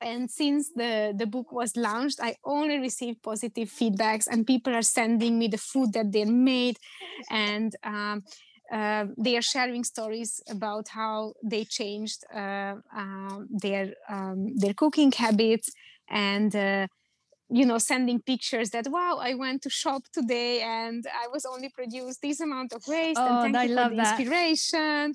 and 0.00 0.28
since 0.28 0.70
the 0.74 1.14
the 1.16 1.26
book 1.26 1.52
was 1.52 1.76
launched 1.76 2.18
i 2.20 2.34
only 2.44 2.78
received 2.80 3.22
positive 3.22 3.68
feedbacks 3.68 4.26
and 4.28 4.44
people 4.44 4.74
are 4.74 4.88
sending 4.98 5.38
me 5.38 5.46
the 5.46 5.64
food 5.70 5.92
that 5.92 6.10
they 6.10 6.24
made 6.24 6.76
and 7.30 7.76
um, 7.84 8.24
uh, 8.70 9.06
they 9.18 9.36
are 9.36 9.42
sharing 9.42 9.84
stories 9.84 10.40
about 10.48 10.88
how 10.88 11.34
they 11.42 11.64
changed 11.64 12.24
uh, 12.34 12.76
uh, 12.96 13.40
their 13.50 13.94
um, 14.08 14.56
their 14.56 14.74
cooking 14.74 15.12
habits 15.12 15.70
and 16.08 16.54
uh, 16.54 16.86
you 17.50 17.66
know 17.66 17.78
sending 17.78 18.20
pictures 18.20 18.70
that 18.70 18.86
wow 18.88 19.18
i 19.20 19.34
went 19.34 19.62
to 19.62 19.70
shop 19.70 20.02
today 20.12 20.62
and 20.62 21.04
i 21.22 21.28
was 21.28 21.44
only 21.44 21.68
produced 21.68 22.22
this 22.22 22.40
amount 22.40 22.72
of 22.72 22.82
waste 22.88 23.18
oh, 23.20 23.26
and 23.26 23.54
thank 23.54 23.56
I 23.56 23.64
you 23.64 23.76
for 23.76 23.90
the 23.90 23.96
that. 23.96 24.18
inspiration 24.18 25.14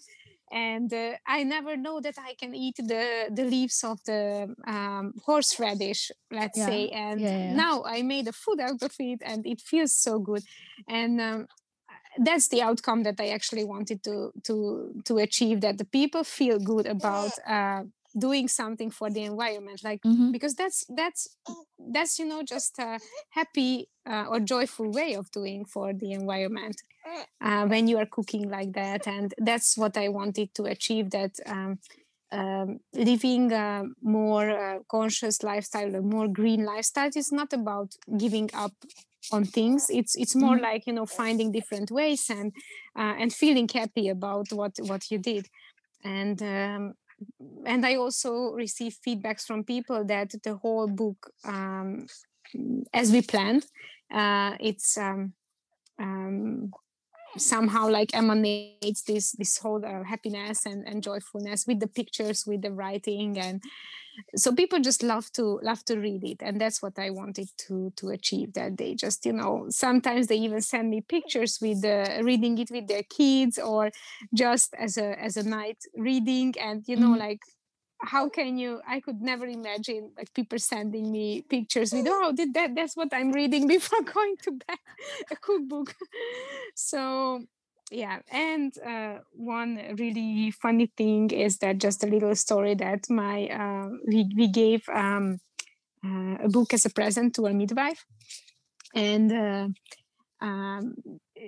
and 0.51 0.93
uh, 0.93 1.13
i 1.25 1.43
never 1.43 1.75
know 1.75 1.99
that 1.99 2.15
i 2.19 2.33
can 2.35 2.53
eat 2.55 2.75
the 2.77 3.29
the 3.31 3.43
leaves 3.43 3.83
of 3.83 3.97
the 4.05 4.53
um, 4.67 5.13
horseradish 5.25 6.11
let's 6.31 6.57
yeah. 6.57 6.65
say 6.65 6.89
and 6.89 7.19
yeah, 7.19 7.37
yeah. 7.37 7.53
now 7.55 7.83
i 7.85 8.01
made 8.01 8.27
a 8.27 8.33
food 8.33 8.59
out 8.59 8.81
of 8.81 8.93
it 8.99 9.19
and 9.25 9.45
it 9.45 9.59
feels 9.59 9.95
so 9.95 10.19
good 10.19 10.43
and 10.87 11.19
um, 11.19 11.47
that's 12.17 12.47
the 12.47 12.61
outcome 12.61 13.03
that 13.03 13.19
I 13.19 13.29
actually 13.29 13.63
wanted 13.63 14.03
to 14.03 14.31
to 14.43 15.01
to 15.05 15.17
achieve. 15.17 15.61
That 15.61 15.77
the 15.77 15.85
people 15.85 16.23
feel 16.23 16.59
good 16.59 16.85
about 16.85 17.31
uh, 17.47 17.83
doing 18.17 18.47
something 18.47 18.91
for 18.91 19.09
the 19.09 19.23
environment, 19.23 19.83
like 19.83 20.01
mm-hmm. 20.01 20.31
because 20.31 20.55
that's 20.55 20.85
that's 20.89 21.27
that's 21.91 22.19
you 22.19 22.25
know 22.25 22.43
just 22.43 22.79
a 22.79 22.99
happy 23.29 23.89
uh, 24.09 24.25
or 24.29 24.39
joyful 24.39 24.91
way 24.91 25.13
of 25.13 25.29
doing 25.31 25.65
for 25.65 25.93
the 25.93 26.11
environment 26.11 26.81
uh, 27.41 27.65
when 27.67 27.87
you 27.87 27.97
are 27.97 28.05
cooking 28.05 28.49
like 28.49 28.73
that, 28.73 29.07
and 29.07 29.33
that's 29.37 29.77
what 29.77 29.97
I 29.97 30.09
wanted 30.09 30.53
to 30.55 30.63
achieve. 30.65 31.11
That. 31.11 31.31
Um, 31.45 31.79
um, 32.29 32.81
living 32.93 33.53
a 33.53 33.85
more 34.01 34.49
uh, 34.49 34.79
conscious 34.91 35.43
lifestyle, 35.43 35.95
a 35.95 36.01
more 36.01 36.27
green 36.27 36.65
lifestyle 36.65 37.09
is 37.15 37.31
not 37.31 37.53
about 37.53 37.95
giving 38.17 38.49
up 38.53 38.73
on 39.31 39.43
things 39.43 39.87
it's 39.89 40.15
it's 40.15 40.35
more 40.35 40.55
mm-hmm. 40.55 40.63
like 40.63 40.87
you 40.87 40.93
know 40.93 41.05
finding 41.05 41.51
different 41.51 41.91
ways 41.91 42.29
and 42.29 42.53
uh, 42.97 43.15
and 43.19 43.33
feeling 43.33 43.69
happy 43.73 44.09
about 44.09 44.47
what 44.51 44.73
what 44.81 45.09
you 45.11 45.17
did 45.17 45.47
and 46.03 46.41
um, 46.41 46.93
and 47.65 47.85
i 47.85 47.95
also 47.95 48.51
receive 48.53 48.95
feedbacks 49.05 49.43
from 49.43 49.63
people 49.63 50.03
that 50.05 50.31
the 50.43 50.55
whole 50.55 50.87
book 50.87 51.31
um, 51.45 52.05
as 52.93 53.11
we 53.11 53.21
planned 53.21 53.65
uh, 54.13 54.55
it's 54.59 54.97
um, 54.97 55.33
um, 55.99 56.71
somehow 57.37 57.89
like 57.89 58.15
emanates 58.15 59.03
this 59.03 59.31
this 59.33 59.57
whole 59.57 59.83
uh, 59.85 60.03
happiness 60.03 60.65
and, 60.65 60.87
and 60.87 61.03
joyfulness 61.03 61.65
with 61.67 61.79
the 61.79 61.87
pictures 61.87 62.45
with 62.45 62.61
the 62.61 62.71
writing 62.71 63.37
and 63.37 63.61
so 64.35 64.51
people 64.51 64.79
just 64.79 65.03
love 65.03 65.31
to 65.31 65.59
love 65.61 65.83
to 65.85 65.97
read 65.97 66.23
it 66.23 66.37
and 66.41 66.59
that's 66.59 66.81
what 66.81 66.97
i 66.97 67.09
wanted 67.09 67.47
to 67.57 67.91
to 67.95 68.09
achieve 68.09 68.53
that 68.53 68.77
they 68.77 68.95
just 68.95 69.25
you 69.25 69.33
know 69.33 69.65
sometimes 69.69 70.27
they 70.27 70.35
even 70.35 70.61
send 70.61 70.89
me 70.89 71.01
pictures 71.01 71.59
with 71.61 71.83
uh, 71.85 72.23
reading 72.23 72.57
it 72.57 72.71
with 72.71 72.87
their 72.87 73.03
kids 73.03 73.59
or 73.59 73.91
just 74.33 74.73
as 74.79 74.97
a 74.97 75.19
as 75.21 75.37
a 75.37 75.43
night 75.43 75.77
reading 75.95 76.53
and 76.59 76.83
you 76.87 76.95
know 76.95 77.09
mm-hmm. 77.09 77.19
like 77.19 77.41
how 78.01 78.29
can 78.29 78.57
you 78.57 78.79
i 78.87 78.99
could 78.99 79.21
never 79.21 79.45
imagine 79.45 80.11
like 80.17 80.33
people 80.33 80.59
sending 80.59 81.11
me 81.11 81.41
pictures 81.41 81.91
with 81.91 82.07
oh 82.07 82.31
did 82.31 82.53
that 82.53 82.75
that's 82.75 82.95
what 82.95 83.09
i'm 83.13 83.31
reading 83.31 83.67
before 83.75 84.01
going 84.01 84.35
to 84.41 84.51
bed 84.51 84.77
a 85.31 85.35
cookbook 85.35 85.95
so 86.75 87.41
yeah 87.89 88.19
and 88.31 88.77
uh, 88.85 89.19
one 89.33 89.79
really 89.97 90.51
funny 90.51 90.91
thing 90.97 91.31
is 91.31 91.57
that 91.59 91.77
just 91.77 92.03
a 92.03 92.07
little 92.07 92.35
story 92.35 92.75
that 92.75 93.09
my 93.09 93.47
uh, 93.47 93.89
we, 94.05 94.29
we 94.35 94.47
gave 94.47 94.87
um, 94.89 95.39
uh, 96.05 96.37
a 96.43 96.49
book 96.49 96.73
as 96.73 96.85
a 96.85 96.89
present 96.89 97.35
to 97.35 97.45
a 97.45 97.53
midwife. 97.53 98.05
And 98.95 99.31
uh, 99.31 99.67
um, 100.41 100.95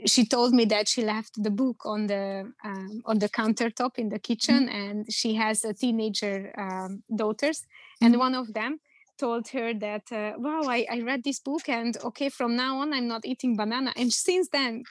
she 0.05 0.25
told 0.25 0.53
me 0.53 0.65
that 0.65 0.87
she 0.87 1.03
left 1.03 1.41
the 1.41 1.51
book 1.51 1.85
on 1.85 2.07
the 2.07 2.51
um, 2.63 3.01
on 3.05 3.19
the 3.19 3.29
countertop 3.29 3.97
in 3.97 4.09
the 4.09 4.19
kitchen 4.19 4.67
mm-hmm. 4.67 4.75
and 4.75 5.13
she 5.13 5.35
has 5.35 5.63
a 5.63 5.73
teenager 5.73 6.53
um, 6.57 7.03
daughters 7.15 7.65
and 8.01 8.13
mm-hmm. 8.13 8.19
one 8.19 8.35
of 8.35 8.53
them 8.53 8.79
told 9.17 9.49
her 9.49 9.73
that 9.73 10.03
uh, 10.11 10.31
wow 10.37 10.61
I, 10.63 10.85
I 10.89 11.01
read 11.01 11.23
this 11.23 11.39
book 11.39 11.67
and 11.67 11.97
okay 12.05 12.29
from 12.29 12.55
now 12.55 12.79
on 12.79 12.93
i'm 12.93 13.07
not 13.07 13.25
eating 13.25 13.57
banana 13.57 13.91
and 13.97 14.11
since 14.11 14.47
then 14.49 14.83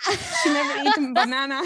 she 0.42 0.52
never 0.52 0.88
eaten 0.88 1.14
banana 1.20 1.62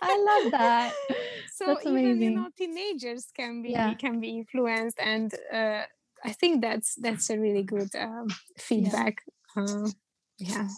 i 0.00 0.16
love 0.28 0.52
that 0.52 0.92
so 1.56 1.66
that's 1.66 1.86
even 1.86 1.98
amazing. 1.98 2.22
you 2.22 2.30
know 2.30 2.48
teenagers 2.56 3.26
can 3.36 3.62
be 3.62 3.70
yeah. 3.70 3.94
can 3.94 4.20
be 4.20 4.30
influenced 4.38 4.98
and 5.00 5.34
uh, 5.52 5.82
i 6.24 6.30
think 6.30 6.62
that's 6.62 6.94
that's 6.96 7.30
a 7.30 7.38
really 7.38 7.64
good 7.64 7.90
um, 7.98 8.28
feedback 8.58 9.16
yeah. 9.56 9.64
Uh, 9.64 9.88
yeah 10.38 10.68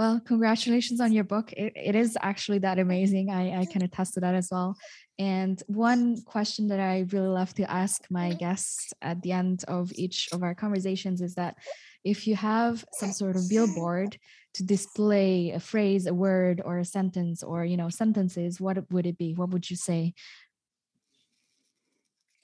Well, 0.00 0.18
congratulations 0.18 0.98
on 0.98 1.12
your 1.12 1.24
book. 1.24 1.52
It, 1.52 1.74
it 1.76 1.94
is 1.94 2.16
actually 2.22 2.60
that 2.60 2.78
amazing. 2.78 3.28
I, 3.28 3.60
I 3.60 3.66
can 3.66 3.82
attest 3.82 4.14
to 4.14 4.20
that 4.20 4.34
as 4.34 4.48
well. 4.50 4.74
And 5.18 5.62
one 5.66 6.22
question 6.22 6.68
that 6.68 6.80
I 6.80 7.04
really 7.12 7.28
love 7.28 7.52
to 7.56 7.70
ask 7.70 8.06
my 8.08 8.32
guests 8.32 8.94
at 9.02 9.20
the 9.20 9.32
end 9.32 9.62
of 9.68 9.92
each 9.94 10.30
of 10.32 10.42
our 10.42 10.54
conversations 10.54 11.20
is 11.20 11.34
that 11.34 11.56
if 12.02 12.26
you 12.26 12.34
have 12.34 12.82
some 12.94 13.12
sort 13.12 13.36
of 13.36 13.46
billboard 13.50 14.16
to 14.54 14.64
display 14.64 15.50
a 15.50 15.60
phrase, 15.60 16.06
a 16.06 16.14
word, 16.14 16.62
or 16.64 16.78
a 16.78 16.84
sentence, 16.86 17.42
or 17.42 17.66
you 17.66 17.76
know, 17.76 17.90
sentences, 17.90 18.58
what 18.58 18.90
would 18.90 19.04
it 19.04 19.18
be? 19.18 19.34
What 19.34 19.50
would 19.50 19.68
you 19.68 19.76
say? 19.76 20.14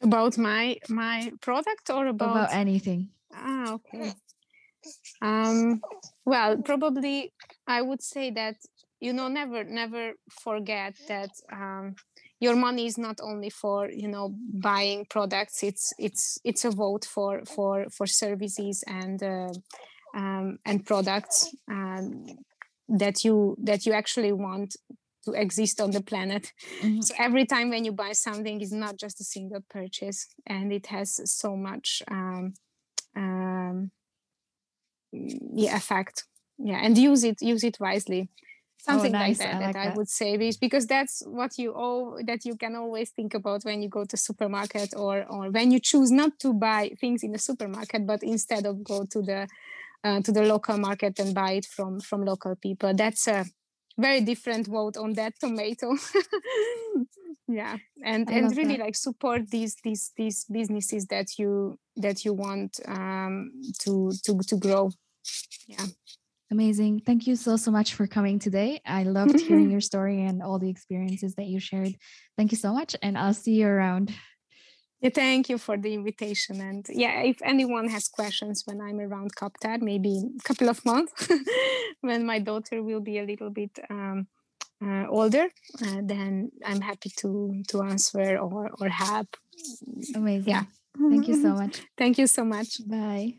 About 0.03 0.37
my 0.37 0.77
my 0.91 1.33
product 1.41 1.89
or 1.89 2.09
about, 2.09 2.31
about 2.33 2.53
anything? 2.53 3.09
Ah, 3.33 3.73
okay. 3.73 4.13
Um, 5.23 5.81
well, 6.25 6.57
probably 6.59 7.33
I 7.67 7.83
would 7.83 8.03
say 8.03 8.31
that 8.33 8.57
you 9.01 9.13
know 9.13 9.29
never 9.29 9.65
never 9.65 10.13
forget 10.31 10.95
that 11.09 11.31
um, 11.53 11.95
your 12.41 12.57
money 12.57 12.87
is 12.87 12.99
not 12.99 13.19
only 13.23 13.51
for 13.51 13.91
you 13.91 14.09
know 14.09 14.35
buying 14.53 15.07
products. 15.09 15.63
It's 15.63 15.93
it's 15.99 16.39
it's 16.45 16.65
a 16.65 16.71
vote 16.71 17.05
for 17.05 17.43
for 17.45 17.87
for 17.91 18.07
services 18.07 18.85
and 18.87 19.23
uh, 19.23 19.53
um, 20.15 20.59
and 20.65 20.85
products 20.85 21.55
um, 21.71 22.27
that 22.89 23.25
you 23.25 23.57
that 23.63 23.87
you 23.87 23.93
actually 23.93 24.33
want 24.33 24.77
to 25.25 25.33
exist 25.33 25.81
on 25.81 25.91
the 25.91 26.03
planet. 26.03 26.53
Mm-hmm. 26.81 27.01
So 27.03 27.15
every 27.19 27.47
time 27.47 27.71
when 27.71 27.85
you 27.85 27.93
buy 27.93 28.13
something, 28.13 28.61
is 28.61 28.73
not 28.73 28.97
just 28.97 29.21
a 29.21 29.25
single 29.25 29.61
purchase, 29.69 30.29
and 30.47 30.73
it 30.73 30.87
has 30.87 31.21
so 31.25 31.57
much 31.57 32.03
um, 32.11 32.55
um, 33.17 33.91
yeah 35.13 35.77
effect 35.77 36.25
yeah 36.59 36.81
and 36.83 36.97
use 36.97 37.25
it 37.25 37.41
use 37.41 37.65
it 37.65 37.79
wisely. 37.81 38.29
Oh, 38.89 38.93
something 38.93 39.17
oh, 39.17 39.19
nice. 39.19 39.41
like 39.41 39.49
that 39.49 39.55
I 39.55 39.59
like 39.59 39.73
that, 39.73 39.85
that, 39.85 39.93
I 39.93 39.97
would 39.97 40.09
say 40.09 40.37
because 40.61 40.87
that's 40.87 41.23
what 41.27 41.59
you 41.59 41.73
all 41.73 42.21
that 42.25 42.45
you 42.45 42.57
can 42.57 42.77
always 42.77 43.11
think 43.11 43.35
about 43.35 43.65
when 43.65 43.83
you 43.83 43.89
go 43.89 44.05
to 44.05 44.17
supermarket 44.17 44.95
or 44.97 45.25
or 45.29 45.51
when 45.51 45.73
you 45.73 45.81
choose 45.81 46.11
not 46.13 46.39
to 46.41 46.53
buy 46.53 46.93
things 47.01 47.25
in 47.25 47.33
the 47.33 47.39
supermarket 47.39 48.07
but 48.07 48.23
instead 48.23 48.65
of 48.65 48.85
go 48.85 49.05
to 49.11 49.23
the 49.23 49.49
uh, 50.05 50.21
to 50.21 50.31
the 50.31 50.43
local 50.43 50.79
market 50.79 51.19
and 51.19 51.35
buy 51.35 51.53
it 51.53 51.67
from 51.67 52.01
from 52.01 52.25
local 52.25 52.55
people. 52.55 52.95
That's 52.95 53.27
a 53.27 53.45
very 53.99 54.21
different 54.21 54.69
vote 54.69 54.97
on 54.97 55.15
that 55.15 55.33
tomato. 55.41 55.97
Yeah 57.49 57.79
and 58.05 58.31
and 58.31 58.57
really 58.57 58.77
that. 58.77 58.85
like 58.85 58.97
support 58.97 59.51
these 59.51 59.77
these 59.83 60.13
these 60.17 60.45
businesses 60.45 61.07
that 61.07 61.39
you 61.39 61.79
that 61.97 62.25
you 62.25 62.33
want 62.33 62.81
um 62.87 63.51
to 63.79 64.13
to 64.25 64.39
to 64.47 64.57
grow 64.57 64.91
yeah 65.67 65.87
amazing 66.51 67.01
thank 67.01 67.27
you 67.27 67.37
so 67.37 67.57
so 67.57 67.71
much 67.71 67.95
for 67.95 68.07
coming 68.07 68.39
today 68.39 68.81
i 68.87 69.03
loved 69.03 69.41
hearing 69.49 69.71
your 69.71 69.81
story 69.81 70.23
and 70.23 70.43
all 70.43 70.59
the 70.59 70.71
experiences 70.71 71.35
that 71.35 71.47
you 71.47 71.59
shared 71.59 71.95
thank 72.37 72.53
you 72.53 72.59
so 72.59 72.73
much 72.73 72.95
and 73.03 73.19
i'll 73.19 73.35
see 73.35 73.55
you 73.55 73.67
around 73.67 74.15
yeah, 75.01 75.11
thank 75.11 75.49
you 75.49 75.59
for 75.59 75.77
the 75.77 75.93
invitation. 75.93 76.61
And 76.61 76.87
yeah, 76.89 77.21
if 77.21 77.37
anyone 77.43 77.89
has 77.89 78.09
questions 78.09 78.63
when 78.65 78.81
I'm 78.81 78.99
around 78.99 79.37
Kaptár, 79.37 79.81
maybe 79.83 80.23
a 80.39 80.43
couple 80.43 80.71
of 80.71 80.85
months, 80.87 81.29
when 82.01 82.25
my 82.25 82.39
daughter 82.39 82.83
will 82.83 83.01
be 83.01 83.19
a 83.19 83.25
little 83.25 83.51
bit 83.51 83.79
um, 83.91 84.27
uh, 84.83 85.05
older, 85.09 85.49
uh, 85.83 86.01
then 86.03 86.51
I'm 86.65 86.81
happy 86.81 87.11
to 87.19 87.63
to 87.69 87.83
answer 87.83 88.39
or 88.39 88.71
or 88.81 88.89
help. 88.89 89.37
Amazing. 90.15 90.49
Yeah. 90.49 90.65
Thank 90.99 91.29
you 91.29 91.35
so 91.35 91.49
mm-hmm. 91.49 91.59
much. 91.59 91.83
Thank 91.97 92.19
you 92.19 92.27
so 92.27 92.45
much. 92.45 92.87
Bye. 92.87 93.35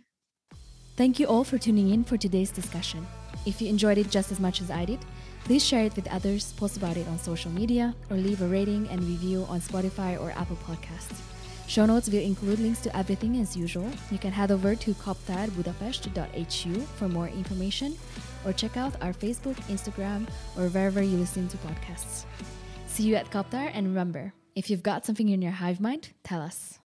Thank 0.96 1.20
you 1.20 1.28
all 1.28 1.44
for 1.44 1.58
tuning 1.58 1.90
in 1.90 2.04
for 2.04 2.18
today's 2.18 2.50
discussion. 2.50 3.06
If 3.46 3.62
you 3.62 3.70
enjoyed 3.70 3.98
it 3.98 4.10
just 4.10 4.32
as 4.32 4.40
much 4.40 4.62
as 4.62 4.72
I 4.72 4.86
did, 4.86 5.00
please 5.44 5.64
share 5.64 5.84
it 5.84 5.96
with 5.96 6.08
others, 6.08 6.54
post 6.54 6.78
about 6.78 6.98
it 6.98 7.08
on 7.08 7.20
social 7.20 7.52
media, 7.52 7.96
or 8.10 8.18
leave 8.18 8.42
a 8.42 8.48
rating 8.48 8.88
and 8.90 9.02
review 9.04 9.46
on 9.48 9.62
Spotify 9.62 10.20
or 10.20 10.32
Apple 10.32 10.58
Podcasts. 10.68 11.22
Show 11.68 11.86
notes 11.86 12.10
will 12.10 12.20
include 12.20 12.60
links 12.60 12.80
to 12.82 12.96
everything 12.96 13.40
as 13.42 13.56
usual. 13.56 13.90
You 14.10 14.18
can 14.18 14.32
head 14.32 14.52
over 14.52 14.74
to 14.74 14.94
kaptarbudapest.hu 14.94 16.80
for 16.98 17.10
more 17.10 17.28
information 17.28 17.96
or 18.46 18.54
check 18.54 18.78
out 18.78 18.96
our 19.02 19.14
Facebook, 19.14 19.56
Instagram, 19.68 20.28
or 20.58 20.70
wherever 20.70 21.02
you 21.02 21.18
listen 21.18 21.48
to 21.50 21.58
podcasts. 21.58 22.24
See 22.88 23.04
you 23.04 23.16
at 23.16 23.30
Kaptár 23.30 23.70
and 23.74 23.88
remember, 23.88 24.34
if 24.56 24.70
you've 24.70 24.82
got 24.82 25.06
something 25.06 25.30
in 25.30 25.42
your 25.42 25.52
hive 25.52 25.82
mind, 25.82 26.14
tell 26.24 26.42
us. 26.42 26.80